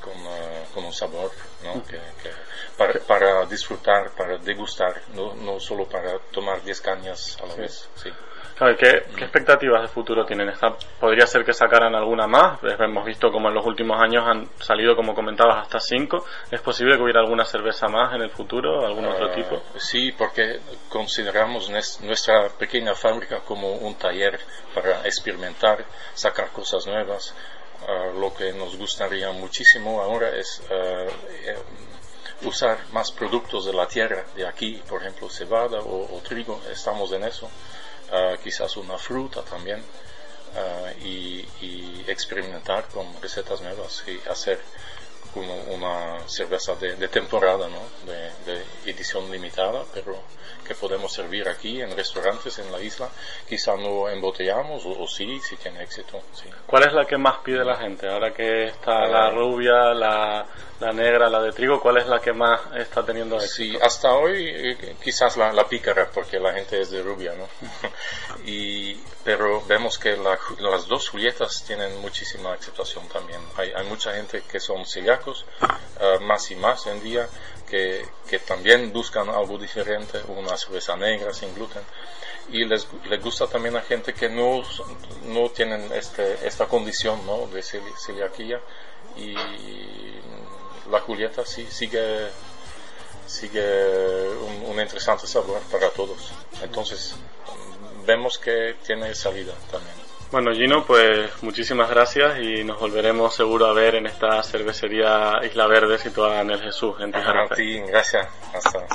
con, 0.00 0.26
ah, 0.26 0.64
con 0.74 0.84
un 0.84 0.92
sabor, 0.92 1.30
¿no? 1.64 1.82
que, 1.84 1.98
para, 2.76 2.92
para, 3.00 3.46
disfrutar, 3.46 4.10
para 4.12 4.38
degustar, 4.38 5.02
no, 5.14 5.34
no 5.34 5.58
solo 5.60 5.88
para 5.88 6.18
tomar 6.30 6.62
10 6.62 6.80
cañas 6.80 7.38
a 7.42 7.46
la 7.46 7.54
vez. 7.54 7.88
Sí. 7.96 8.10
¿Qué, 8.78 9.04
expectativas 9.22 9.82
de 9.82 9.88
futuro 9.88 10.24
tienen? 10.24 10.48
Esta, 10.48 10.74
¿Podría 10.98 11.26
ser 11.26 11.44
que 11.44 11.52
sacaran 11.52 11.94
alguna 11.94 12.26
más? 12.26 12.58
Hemos 12.62 13.04
visto 13.04 13.30
como 13.30 13.48
en 13.48 13.54
los 13.54 13.66
últimos 13.66 14.00
años 14.00 14.24
han 14.26 14.48
salido, 14.58 14.96
como 14.96 15.14
comentabas, 15.14 15.58
hasta 15.58 15.78
cinco. 15.78 16.24
¿Es 16.50 16.62
posible 16.62 16.96
que 16.96 17.02
hubiera 17.02 17.20
alguna 17.20 17.44
cerveza 17.44 17.86
más 17.88 18.14
en 18.14 18.22
el 18.22 18.30
futuro, 18.30 18.86
algún 18.86 19.06
otro 19.06 19.30
ah, 19.30 19.34
tipo? 19.34 19.62
Sí, 19.76 20.12
porque 20.12 20.60
consideramos 20.88 21.68
nuestra 21.68 22.48
pequeña 22.48 22.94
fábrica 22.94 23.40
como 23.40 23.74
un 23.74 23.94
taller 23.96 24.40
para 24.74 25.02
experimentar, 25.04 25.84
sacar 26.14 26.48
cosas 26.48 26.86
nuevas. 26.86 27.34
Ah, 27.86 28.10
lo 28.18 28.32
que 28.34 28.54
nos 28.54 28.76
gustaría 28.78 29.30
muchísimo 29.32 30.00
ahora 30.00 30.30
es 30.30 30.62
eh, 30.70 31.58
usar 32.42 32.78
más 32.92 33.12
productos 33.12 33.66
de 33.66 33.74
la 33.74 33.86
tierra, 33.86 34.24
de 34.34 34.46
aquí, 34.46 34.82
por 34.88 35.02
ejemplo, 35.02 35.28
cebada 35.28 35.80
o 35.80 36.20
trigo. 36.26 36.62
Estamos 36.70 37.12
en 37.12 37.24
eso. 37.24 37.50
Ah, 38.12 38.36
quizás 38.42 38.76
una 38.76 38.96
fruta 38.98 39.42
también 39.42 39.82
ah, 40.54 40.92
y, 41.02 41.44
experimentar 42.06 42.84
con 42.88 43.20
recetas 43.20 43.60
nuevas 43.60 44.04
y 44.06 44.28
hacer 44.28 44.60
como 45.34 45.54
una 45.74 46.20
cerveza 46.28 46.76
de, 46.76 47.08
temporada, 47.08 47.68
¿no? 47.68 47.80
de, 48.06 48.62
edición 48.90 49.30
limitada, 49.30 49.82
pero 49.92 50.16
que 50.66 50.74
podemos 50.74 51.12
servir 51.12 51.48
aquí 51.48 51.82
en 51.82 51.94
restaurantes 51.94 52.58
en 52.58 52.72
la 52.72 52.80
isla. 52.80 53.08
Quizá 53.46 53.76
no 53.76 54.08
embotellamos 54.08 54.84
o, 54.86 55.06
sí, 55.06 55.38
si 55.40 55.56
tiene 55.56 55.82
éxito. 55.82 56.22
Sí. 56.32 56.48
¿Cuál 56.66 56.84
es 56.84 56.92
la 56.92 57.04
que 57.04 57.18
más 57.18 57.38
pide 57.44 57.64
la 57.64 57.76
gente? 57.76 58.08
Ahora 58.08 58.32
que 58.32 58.68
está 58.68 59.06
la 59.06 59.30
rubia, 59.30 59.92
la, 59.92 60.46
la, 60.80 60.92
negra, 60.92 61.28
la 61.28 61.40
de 61.40 61.52
trigo, 61.52 61.80
¿cuál 61.80 61.98
es 61.98 62.06
la 62.06 62.20
que 62.20 62.32
más 62.32 62.60
está 62.76 63.04
teniendo 63.04 63.36
éxito? 63.36 63.54
Sí, 63.54 63.78
hasta 63.80 64.12
hoy 64.12 64.48
eh, 64.48 64.96
quizás 65.02 65.36
la, 65.36 65.52
la 65.52 65.68
pícara, 65.68 66.10
porque 66.12 66.38
la 66.38 66.52
gente 66.52 66.80
es 66.80 66.90
de 66.90 67.02
rubia, 67.02 67.34
¿no? 67.34 67.48
y, 68.46 68.94
pero 69.24 69.64
vemos 69.66 69.98
que 69.98 70.16
las 70.16 70.86
dos 70.86 71.08
Julietas 71.08 71.64
tienen 71.66 72.00
muchísima 72.00 72.52
aceptación 72.52 73.08
también. 73.08 73.40
Hay, 73.56 73.72
hay 73.74 73.86
mucha 73.86 74.12
gente 74.14 74.42
que 74.42 74.60
son 74.60 74.84
celíacos, 74.86 75.44
eh, 76.00 76.18
más 76.20 76.50
y 76.50 76.56
más 76.56 76.86
en 76.86 77.02
día, 77.02 77.28
que, 77.68 78.06
que, 78.28 78.38
también 78.38 78.92
buscan 78.92 79.28
algo 79.28 79.58
diferente, 79.58 80.20
una 80.28 80.56
cerveza 80.56 80.96
negra 80.96 81.32
sin 81.32 81.54
gluten. 81.54 81.82
Y 82.50 82.64
les, 82.64 82.86
les 83.08 83.20
gusta 83.20 83.46
también 83.46 83.76
a 83.76 83.82
gente 83.82 84.14
que 84.14 84.28
no, 84.28 84.62
no 85.24 85.48
tienen 85.50 85.90
este, 85.92 86.46
esta 86.46 86.66
condición 86.66 87.26
¿no? 87.26 87.48
de 87.48 87.62
celiaquía 87.62 88.60
y 89.16 89.34
la 90.90 91.00
Julieta 91.00 91.44
sí, 91.44 91.66
sigue, 91.70 92.28
sigue 93.26 94.28
un, 94.38 94.70
un 94.70 94.80
interesante 94.80 95.26
sabor 95.26 95.60
para 95.70 95.90
todos. 95.90 96.32
Entonces, 96.62 97.14
vemos 98.06 98.38
que 98.38 98.76
tiene 98.84 99.14
salida 99.14 99.52
también. 99.70 100.06
Bueno, 100.30 100.52
Gino, 100.52 100.84
pues 100.84 101.30
muchísimas 101.42 101.88
gracias 101.88 102.40
y 102.40 102.64
nos 102.64 102.80
volveremos 102.80 103.34
seguro 103.34 103.66
a 103.66 103.72
ver 103.72 103.94
en 103.94 104.06
esta 104.06 104.42
cervecería 104.42 105.40
Isla 105.44 105.68
Verde 105.68 105.98
situada 105.98 106.40
en 106.40 106.50
el 106.50 106.60
Jesús, 106.60 106.96
en 107.00 107.12
Tijuana. 107.12 107.44
A 107.44 107.54
ti, 107.54 107.80
gracias. 107.80 108.26
Hasta. 108.52 108.86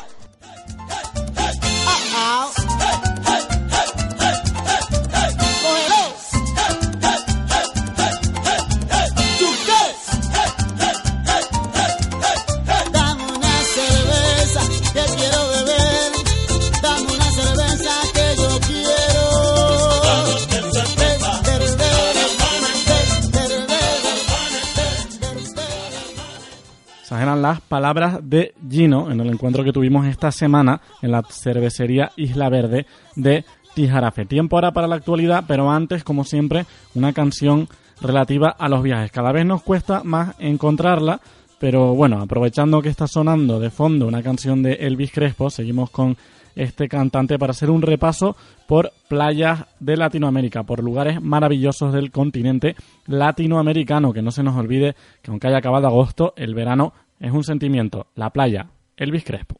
Eran 27.20 27.42
las 27.42 27.60
palabras 27.62 28.20
de 28.24 28.54
Gino 28.70 29.12
en 29.12 29.20
el 29.20 29.28
encuentro 29.28 29.64
que 29.64 29.74
tuvimos 29.74 30.06
esta 30.06 30.32
semana 30.32 30.82
en 31.02 31.12
la 31.12 31.24
cervecería 31.24 32.12
Isla 32.16 32.50
Verde 32.50 32.86
de 33.16 33.44
Tijarafe. 33.74 34.26
Tiempo 34.26 34.56
ahora 34.56 34.72
para 34.72 34.88
la 34.88 34.96
actualidad, 34.96 35.44
pero 35.48 35.70
antes, 35.70 36.04
como 36.04 36.24
siempre, 36.24 36.66
una 36.96 37.12
canción 37.12 37.68
relativa 38.02 38.50
a 38.50 38.70
los 38.70 38.84
viajes. 38.84 39.12
Cada 39.12 39.32
vez 39.32 39.46
nos 39.46 39.64
cuesta 39.64 40.04
más 40.04 40.36
encontrarla, 40.40 41.20
pero 41.60 41.94
bueno, 41.94 42.22
aprovechando 42.22 42.82
que 42.82 42.90
está 42.90 43.08
sonando 43.08 43.60
de 43.60 43.70
fondo 43.70 44.08
una 44.08 44.24
canción 44.24 44.64
de 44.64 44.74
Elvis 44.74 45.12
Crespo, 45.12 45.50
seguimos 45.50 45.90
con 45.90 46.18
este 46.56 46.88
cantante 46.88 47.40
para 47.40 47.52
hacer 47.52 47.70
un 47.70 47.82
repaso 47.82 48.36
por 48.68 48.92
playas 49.08 49.66
de 49.80 49.98
Latinoamérica, 49.98 50.64
por 50.64 50.84
lugares 50.84 51.22
maravillosos 51.22 51.94
del 51.94 52.12
continente 52.12 52.76
latinoamericano, 53.08 54.14
que 54.14 54.22
no 54.22 54.32
se 54.32 54.44
nos 54.44 54.56
olvide 54.56 54.96
que 55.22 55.32
aunque 55.32 55.48
haya 55.48 55.58
acabado 55.58 55.88
agosto, 55.88 56.34
el 56.36 56.56
verano 56.56 56.94
es 57.20 57.32
un 57.32 57.44
sentimiento. 57.44 58.08
La 58.16 58.30
playa. 58.32 58.68
Elvis 58.98 59.24
Crespo. 59.24 59.56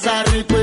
Nazareth 0.00 0.57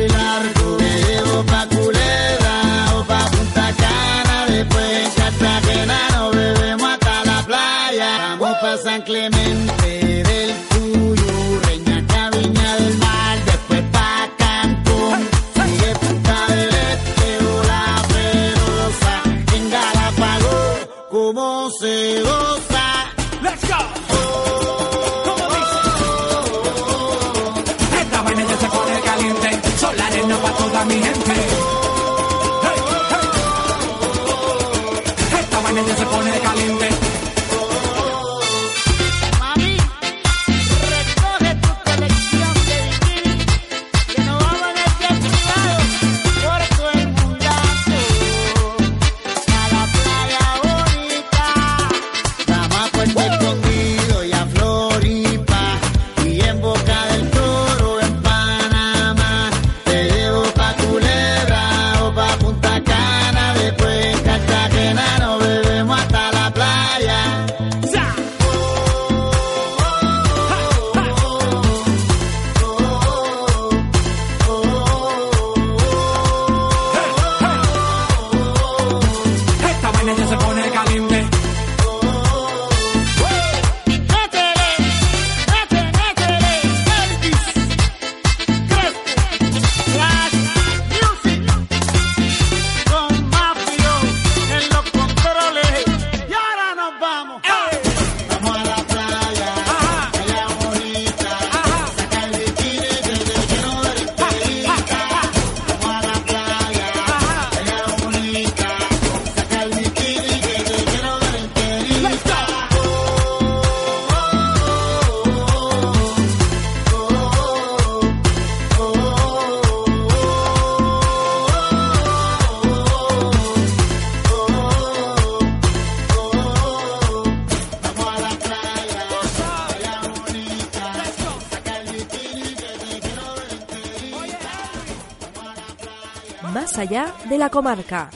de 137.36 137.39
la 137.39 137.50
comarca. 137.50 138.10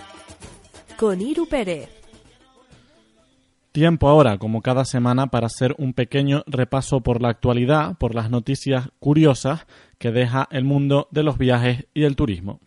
Con 0.98 1.20
Iru 1.20 1.46
Pérez. 1.46 1.90
Tiempo 3.74 4.08
ahora, 4.08 4.38
como 4.38 4.62
cada 4.62 4.86
semana, 4.86 5.28
para 5.28 5.48
hacer 5.48 5.76
un 5.78 5.92
pequeño 5.92 6.44
repaso 6.48 7.02
por 7.02 7.22
la 7.22 7.28
actualidad, 7.28 7.98
por 7.98 8.16
las 8.16 8.30
noticias 8.30 8.88
curiosas 9.00 9.68
que 9.98 10.12
deja 10.12 10.48
el 10.52 10.64
mundo 10.64 11.10
de 11.12 11.24
los 11.24 11.38
viajes 11.38 11.86
y 11.94 12.06
el 12.06 12.16
turismo. 12.16 12.62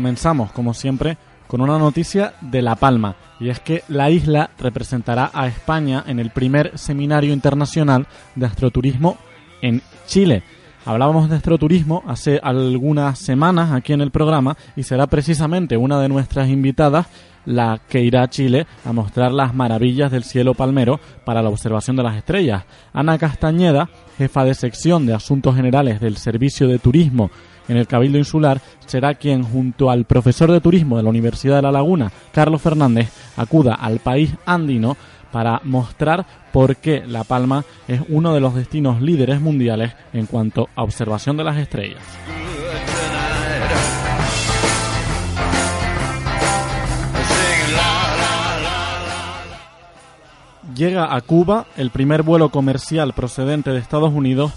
Comenzamos, 0.00 0.50
como 0.52 0.72
siempre, 0.72 1.18
con 1.46 1.60
una 1.60 1.78
noticia 1.78 2.32
de 2.40 2.62
La 2.62 2.74
Palma, 2.74 3.16
y 3.38 3.50
es 3.50 3.60
que 3.60 3.82
la 3.88 4.08
isla 4.08 4.48
representará 4.58 5.30
a 5.34 5.46
España 5.46 6.04
en 6.06 6.18
el 6.18 6.30
primer 6.30 6.78
seminario 6.78 7.34
internacional 7.34 8.06
de 8.34 8.46
astroturismo 8.46 9.18
en 9.60 9.82
Chile. 10.06 10.42
Hablábamos 10.86 11.28
de 11.28 11.36
astroturismo 11.36 12.02
hace 12.06 12.40
algunas 12.42 13.18
semanas 13.18 13.72
aquí 13.72 13.92
en 13.92 14.00
el 14.00 14.10
programa 14.10 14.56
y 14.74 14.84
será 14.84 15.06
precisamente 15.06 15.76
una 15.76 16.00
de 16.00 16.08
nuestras 16.08 16.48
invitadas 16.48 17.06
la 17.44 17.78
que 17.86 18.00
irá 18.00 18.22
a 18.22 18.30
Chile 18.30 18.66
a 18.86 18.94
mostrar 18.94 19.32
las 19.32 19.54
maravillas 19.54 20.10
del 20.10 20.24
cielo 20.24 20.54
palmero 20.54 20.98
para 21.26 21.42
la 21.42 21.50
observación 21.50 21.94
de 21.96 22.04
las 22.04 22.16
estrellas. 22.16 22.64
Ana 22.94 23.18
Castañeda, 23.18 23.90
jefa 24.16 24.46
de 24.46 24.54
sección 24.54 25.04
de 25.04 25.12
Asuntos 25.12 25.56
Generales 25.56 26.00
del 26.00 26.16
Servicio 26.16 26.68
de 26.68 26.78
Turismo 26.78 27.30
en 27.70 27.76
el 27.76 27.86
Cabildo 27.86 28.18
Insular, 28.18 28.60
será 28.84 29.14
quien, 29.14 29.44
junto 29.44 29.90
al 29.90 30.04
profesor 30.04 30.50
de 30.50 30.60
turismo 30.60 30.96
de 30.96 31.04
la 31.04 31.08
Universidad 31.08 31.56
de 31.56 31.62
La 31.62 31.70
Laguna, 31.70 32.10
Carlos 32.32 32.60
Fernández, 32.60 33.12
acuda 33.36 33.74
al 33.74 34.00
país 34.00 34.34
andino 34.44 34.96
para 35.30 35.60
mostrar 35.62 36.26
por 36.52 36.76
qué 36.76 37.04
La 37.06 37.22
Palma 37.22 37.64
es 37.86 38.00
uno 38.08 38.34
de 38.34 38.40
los 38.40 38.56
destinos 38.56 39.00
líderes 39.00 39.40
mundiales 39.40 39.92
en 40.12 40.26
cuanto 40.26 40.68
a 40.74 40.82
observación 40.82 41.36
de 41.36 41.44
las 41.44 41.58
estrellas. 41.58 42.02
Llega 50.74 51.14
a 51.14 51.20
Cuba 51.20 51.66
el 51.76 51.90
primer 51.90 52.24
vuelo 52.24 52.48
comercial 52.48 53.12
procedente 53.12 53.70
de 53.70 53.78
Estados 53.78 54.12
Unidos 54.12 54.52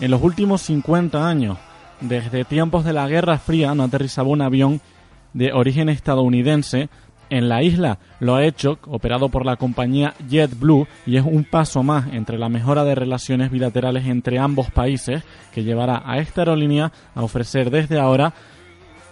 en 0.00 0.10
los 0.10 0.22
últimos 0.22 0.60
50 0.62 1.26
años. 1.26 1.56
Desde 2.00 2.44
tiempos 2.44 2.84
de 2.84 2.92
la 2.92 3.08
Guerra 3.08 3.38
Fría 3.38 3.74
no 3.74 3.82
aterrizaba 3.82 4.28
un 4.28 4.42
avión 4.42 4.80
de 5.32 5.52
origen 5.52 5.88
estadounidense 5.88 6.88
en 7.30 7.48
la 7.48 7.62
isla. 7.62 7.98
Lo 8.20 8.36
ha 8.36 8.44
hecho, 8.44 8.78
operado 8.86 9.28
por 9.28 9.44
la 9.44 9.56
compañía 9.56 10.14
JetBlue, 10.28 10.86
y 11.06 11.16
es 11.16 11.24
un 11.24 11.44
paso 11.44 11.82
más 11.82 12.06
entre 12.12 12.38
la 12.38 12.48
mejora 12.48 12.84
de 12.84 12.94
relaciones 12.94 13.50
bilaterales 13.50 14.06
entre 14.06 14.38
ambos 14.38 14.70
países 14.70 15.22
que 15.52 15.64
llevará 15.64 16.02
a 16.04 16.18
esta 16.18 16.42
aerolínea 16.42 16.92
a 17.14 17.22
ofrecer 17.22 17.70
desde 17.70 17.98
ahora 17.98 18.32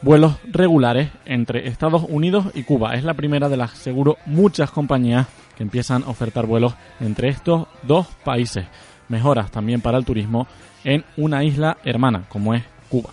vuelos 0.03 0.37
regulares 0.45 1.11
entre 1.25 1.69
Estados 1.69 2.05
Unidos 2.09 2.47
y 2.55 2.63
Cuba. 2.63 2.95
Es 2.95 3.05
la 3.05 3.15
primera 3.15 3.49
de 3.49 3.57
las 3.57 3.73
seguro 3.73 4.17
muchas 4.27 4.71
compañías 4.71 5.27
que 5.57 5.63
empiezan 5.63 6.05
a 6.05 6.11
ofertar 6.11 6.47
vuelos 6.47 6.75
entre 7.01 7.29
estos 7.29 7.67
dos 7.83 8.07
países. 8.25 8.67
Mejoras 9.09 9.51
también 9.51 9.81
para 9.81 9.99
el 9.99 10.05
turismo 10.05 10.47
en 10.85 11.05
una 11.17 11.43
isla 11.43 11.79
hermana 11.85 12.25
como 12.29 12.55
es 12.55 12.63
Cuba. 12.89 13.11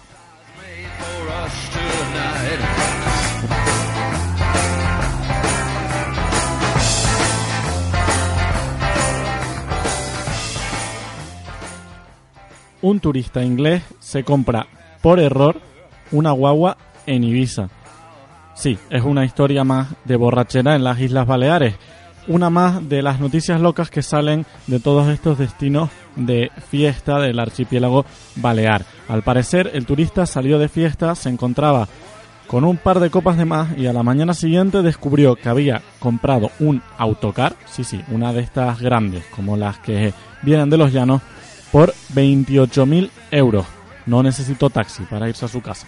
Un 12.82 13.00
turista 13.00 13.42
inglés 13.42 13.82
se 14.00 14.26
compra 14.26 14.68
por 15.02 15.20
error 15.20 15.62
una 16.12 16.32
guagua 16.32 16.78
en 17.06 17.24
Ibiza. 17.24 17.70
Sí, 18.56 18.78
es 18.90 19.04
una 19.04 19.24
historia 19.26 19.64
más 19.64 19.88
de 20.04 20.16
borrachera 20.18 20.76
en 20.76 20.84
las 20.84 21.00
Islas 21.00 21.26
Baleares. 21.26 21.76
Una 22.28 22.50
más 22.50 22.88
de 22.88 23.02
las 23.02 23.20
noticias 23.20 23.60
locas 23.60 23.90
que 23.90 24.02
salen 24.02 24.46
de 24.68 24.80
todos 24.80 25.10
estos 25.10 25.38
destinos 25.38 25.90
de 26.16 26.52
fiesta 26.70 27.20
del 27.20 27.40
archipiélago 27.40 28.06
balear. 28.38 28.86
Al 29.10 29.24
parecer, 29.24 29.72
el 29.74 29.86
turista 29.86 30.26
salió 30.26 30.58
de 30.58 30.70
fiesta, 30.70 31.16
se 31.16 31.30
encontraba 31.30 31.88
con 32.48 32.64
un 32.64 32.78
par 32.78 33.00
de 33.00 33.10
copas 33.10 33.38
de 33.38 33.46
más 33.46 33.78
y 33.78 33.88
a 33.88 33.94
la 33.94 34.04
mañana 34.04 34.34
siguiente 34.34 34.82
descubrió 34.82 35.36
que 35.36 35.50
había 35.50 35.82
comprado 36.00 36.52
un 36.60 36.82
autocar, 36.98 37.56
sí, 37.66 37.84
sí, 37.84 38.02
una 38.10 38.32
de 38.32 38.42
estas 38.42 38.80
grandes, 38.80 39.26
como 39.36 39.58
las 39.58 39.80
que 39.80 40.14
vienen 40.44 40.70
de 40.70 40.78
los 40.78 40.94
llanos, 40.94 41.22
por 41.72 41.94
28.000 42.14 43.10
euros. 43.32 43.66
No 44.06 44.22
necesitó 44.22 44.70
taxi 44.70 45.04
para 45.04 45.28
irse 45.30 45.46
a 45.46 45.48
su 45.48 45.62
casa. 45.62 45.88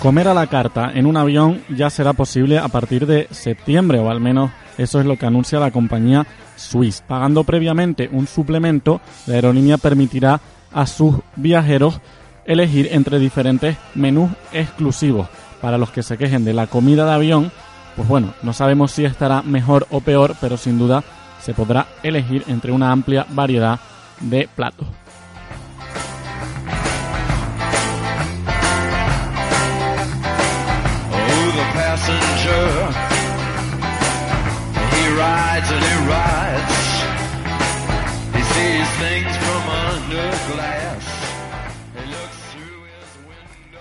Comer 0.00 0.28
a 0.28 0.34
la 0.34 0.46
carta 0.46 0.92
en 0.94 1.06
un 1.06 1.16
avión 1.16 1.60
ya 1.68 1.90
será 1.90 2.12
posible 2.12 2.56
a 2.56 2.68
partir 2.68 3.04
de 3.04 3.26
septiembre, 3.32 3.98
o 3.98 4.08
al 4.08 4.20
menos 4.20 4.52
eso 4.78 5.00
es 5.00 5.06
lo 5.06 5.16
que 5.16 5.26
anuncia 5.26 5.58
la 5.58 5.72
compañía 5.72 6.24
Swiss. 6.54 7.02
Pagando 7.04 7.42
previamente 7.42 8.08
un 8.12 8.28
suplemento, 8.28 9.00
la 9.26 9.34
aerolínea 9.34 9.76
permitirá 9.76 10.40
a 10.72 10.86
sus 10.86 11.16
viajeros 11.34 12.00
elegir 12.46 12.88
entre 12.92 13.18
diferentes 13.18 13.76
menús 13.96 14.30
exclusivos. 14.52 15.28
Para 15.60 15.78
los 15.78 15.90
que 15.90 16.04
se 16.04 16.16
quejen 16.16 16.44
de 16.44 16.54
la 16.54 16.68
comida 16.68 17.04
de 17.04 17.12
avión, 17.12 17.50
pues 17.96 18.06
bueno, 18.06 18.34
no 18.42 18.52
sabemos 18.52 18.92
si 18.92 19.04
estará 19.04 19.42
mejor 19.42 19.88
o 19.90 20.00
peor, 20.00 20.36
pero 20.40 20.56
sin 20.56 20.78
duda 20.78 21.02
se 21.42 21.54
podrá 21.54 21.88
elegir 22.04 22.44
entre 22.46 22.70
una 22.70 22.92
amplia 22.92 23.26
variedad 23.30 23.80
de 24.20 24.48
platos. 24.54 24.86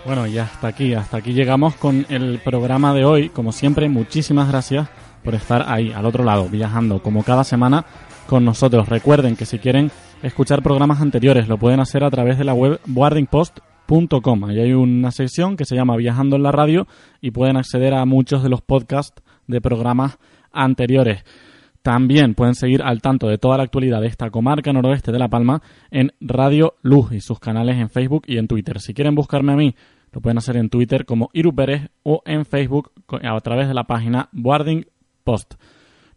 Bueno, 0.08 0.26
y 0.26 0.38
hasta 0.38 0.70
aquí, 0.70 0.94
hasta 0.94 1.18
aquí 1.18 1.34
llegamos 1.34 1.76
con 1.76 2.06
el 2.08 2.40
programa 2.40 2.94
de 2.94 3.04
hoy. 3.04 3.28
Como 3.28 3.52
siempre, 3.52 3.90
muchísimas 3.90 4.48
gracias 4.48 4.88
por 5.22 5.36
estar 5.36 5.66
ahí, 5.68 5.92
al 5.92 6.06
otro 6.06 6.24
lado, 6.24 6.48
viajando 6.48 7.04
como 7.04 7.24
cada 7.24 7.44
semana 7.44 7.86
con 8.26 8.46
nosotros. 8.46 8.88
Recuerden 8.88 9.36
que 9.36 9.46
si 9.46 9.60
quieren 9.60 9.92
escuchar 10.24 10.64
programas 10.64 11.02
anteriores, 11.02 11.50
lo 11.50 11.58
pueden 11.58 11.82
hacer 11.82 12.06
a 12.06 12.10
través 12.10 12.38
de 12.38 12.46
la 12.46 12.54
web 12.54 12.80
boardingpost.com. 12.86 14.46
Ahí 14.46 14.60
hay 14.62 14.74
una 14.74 15.12
sección 15.12 15.58
que 15.58 15.66
se 15.66 15.76
llama 15.76 15.98
Viajando 15.98 16.38
en 16.38 16.44
la 16.44 16.54
Radio 16.54 16.88
y 17.20 17.32
pueden 17.32 17.58
acceder 17.58 17.94
a 17.94 18.06
muchos 18.06 18.44
de 18.44 18.50
los 18.50 18.62
podcasts 18.62 19.22
de 19.48 19.60
programas 19.60 20.20
anteriores. 20.52 21.24
También 21.82 22.36
pueden 22.36 22.56
seguir 22.56 22.84
al 22.84 23.02
tanto 23.02 23.28
de 23.28 23.38
toda 23.38 23.58
la 23.58 23.64
actualidad 23.64 24.02
de 24.02 24.08
esta 24.08 24.30
comarca 24.30 24.74
noroeste 24.74 25.12
de 25.12 25.20
La 25.20 25.30
Palma 25.30 25.62
en 25.89 26.12
Radio 26.20 26.76
Luz 26.82 27.14
y 27.14 27.22
sus 27.22 27.39
canales 27.39 27.78
en 27.78 27.89
Facebook 27.89 28.24
y 28.28 28.38
en 28.38 28.48
Twitter. 28.48 28.82
Si 28.82 28.93
quieren 28.93 29.16
buscarme 29.16 29.54
a 29.54 29.56
mí, 29.56 29.74
lo 30.12 30.22
pueden 30.22 30.38
hacer 30.38 30.58
en 30.58 30.70
Twitter 30.70 31.06
como 31.06 31.30
Iru 31.32 31.56
Pérez 31.56 31.89
o 32.04 32.22
en 32.26 32.45
Facebook 32.45 32.91
a 33.22 33.39
través 33.39 33.68
de 33.68 33.74
la 33.74 33.86
página 33.86 34.30
Boarding 34.32 34.86
Post. 35.24 35.54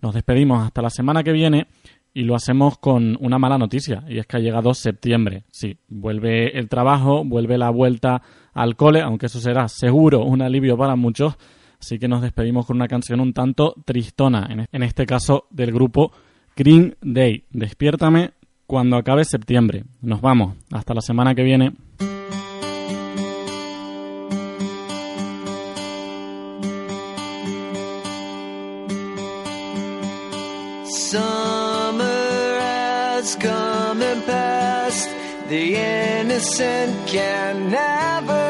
Nos 0.03 0.15
despedimos 0.15 0.65
hasta 0.65 0.83
la 0.83 0.91
semana 0.91 1.23
que 1.23 1.33
viene 1.33 1.67
y 2.13 2.23
lo 2.23 2.35
hacemos 2.35 2.79
con 2.79 3.17
una 3.21 3.39
mala 3.39 3.59
noticia 3.59 4.03
y 4.09 4.19
es 4.19 4.27
que 4.27 4.39
ha 4.39 4.41
llegado 4.41 4.75
septiembre. 4.75 5.45
Sí, 5.51 5.77
vuelve 5.89 6.59
el 6.59 6.69
trabajo, 6.69 7.25
vuelve 7.25 7.59
la 7.59 7.71
vuelta 7.71 8.23
al 8.53 8.77
cole, 8.77 9.03
aunque 9.03 9.27
eso 9.27 9.41
será 9.41 9.69
seguro 9.69 10.25
un 10.25 10.43
alivio 10.43 10.77
para 10.77 10.97
muchos. 10.97 11.37
Así 11.81 11.99
que 11.99 12.09
nos 12.09 12.23
despedimos 12.23 12.67
con 12.67 12.77
una 12.77 12.89
canción 12.89 13.21
un 13.21 13.33
tanto 13.33 13.75
tristona, 13.85 14.67
en- 14.71 14.83
este 14.83 15.07
caso 15.07 15.47
del 15.51 15.73
grupo 15.73 16.13
Green 16.57 16.97
Day. 17.01 17.45
Despiértame 17.51 18.33
cuando 18.67 18.97
acabe 18.97 19.25
septiembre. 19.25 19.85
Nos 20.03 20.21
vamos. 20.21 20.57
Hasta 20.71 20.95
la 20.95 21.01
semana 21.01 21.35
que 21.35 21.43
viene. 21.43 21.73
The 35.49 35.75
innocent 36.21 37.09
can 37.09 37.71
never 37.71 38.50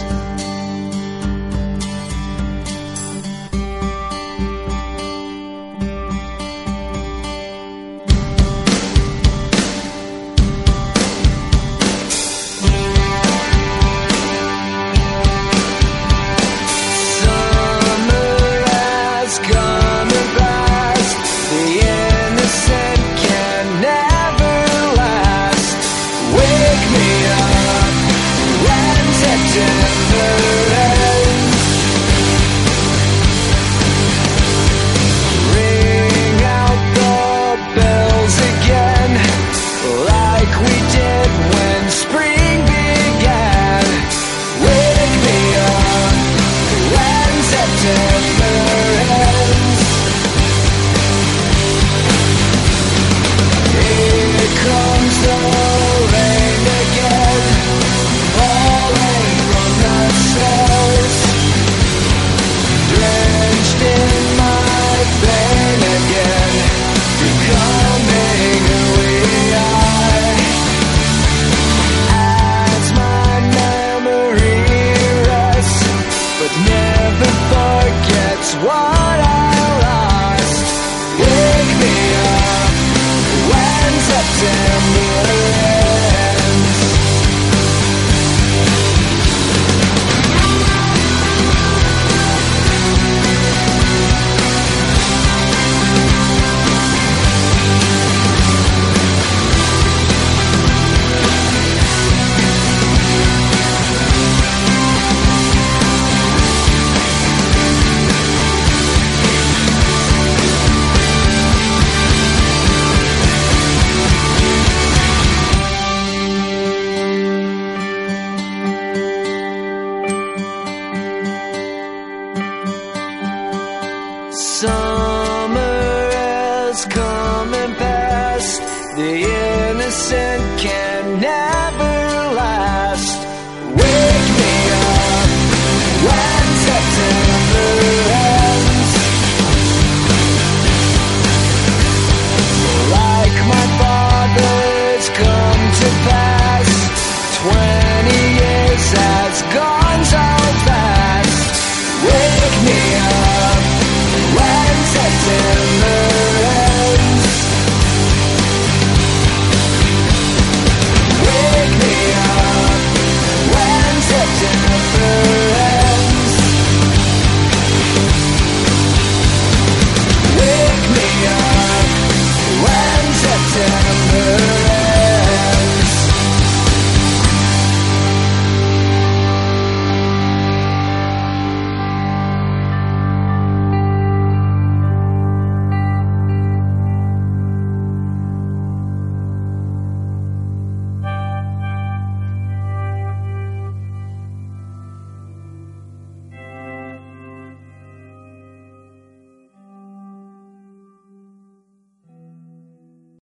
Summer 124.33 126.09
has 126.13 126.85
come 126.85 127.53
and 127.53 127.75
passed. 127.75 128.61
The 128.95 129.23
innocent 129.23 130.59
can 130.59 131.19
now. 131.19 131.50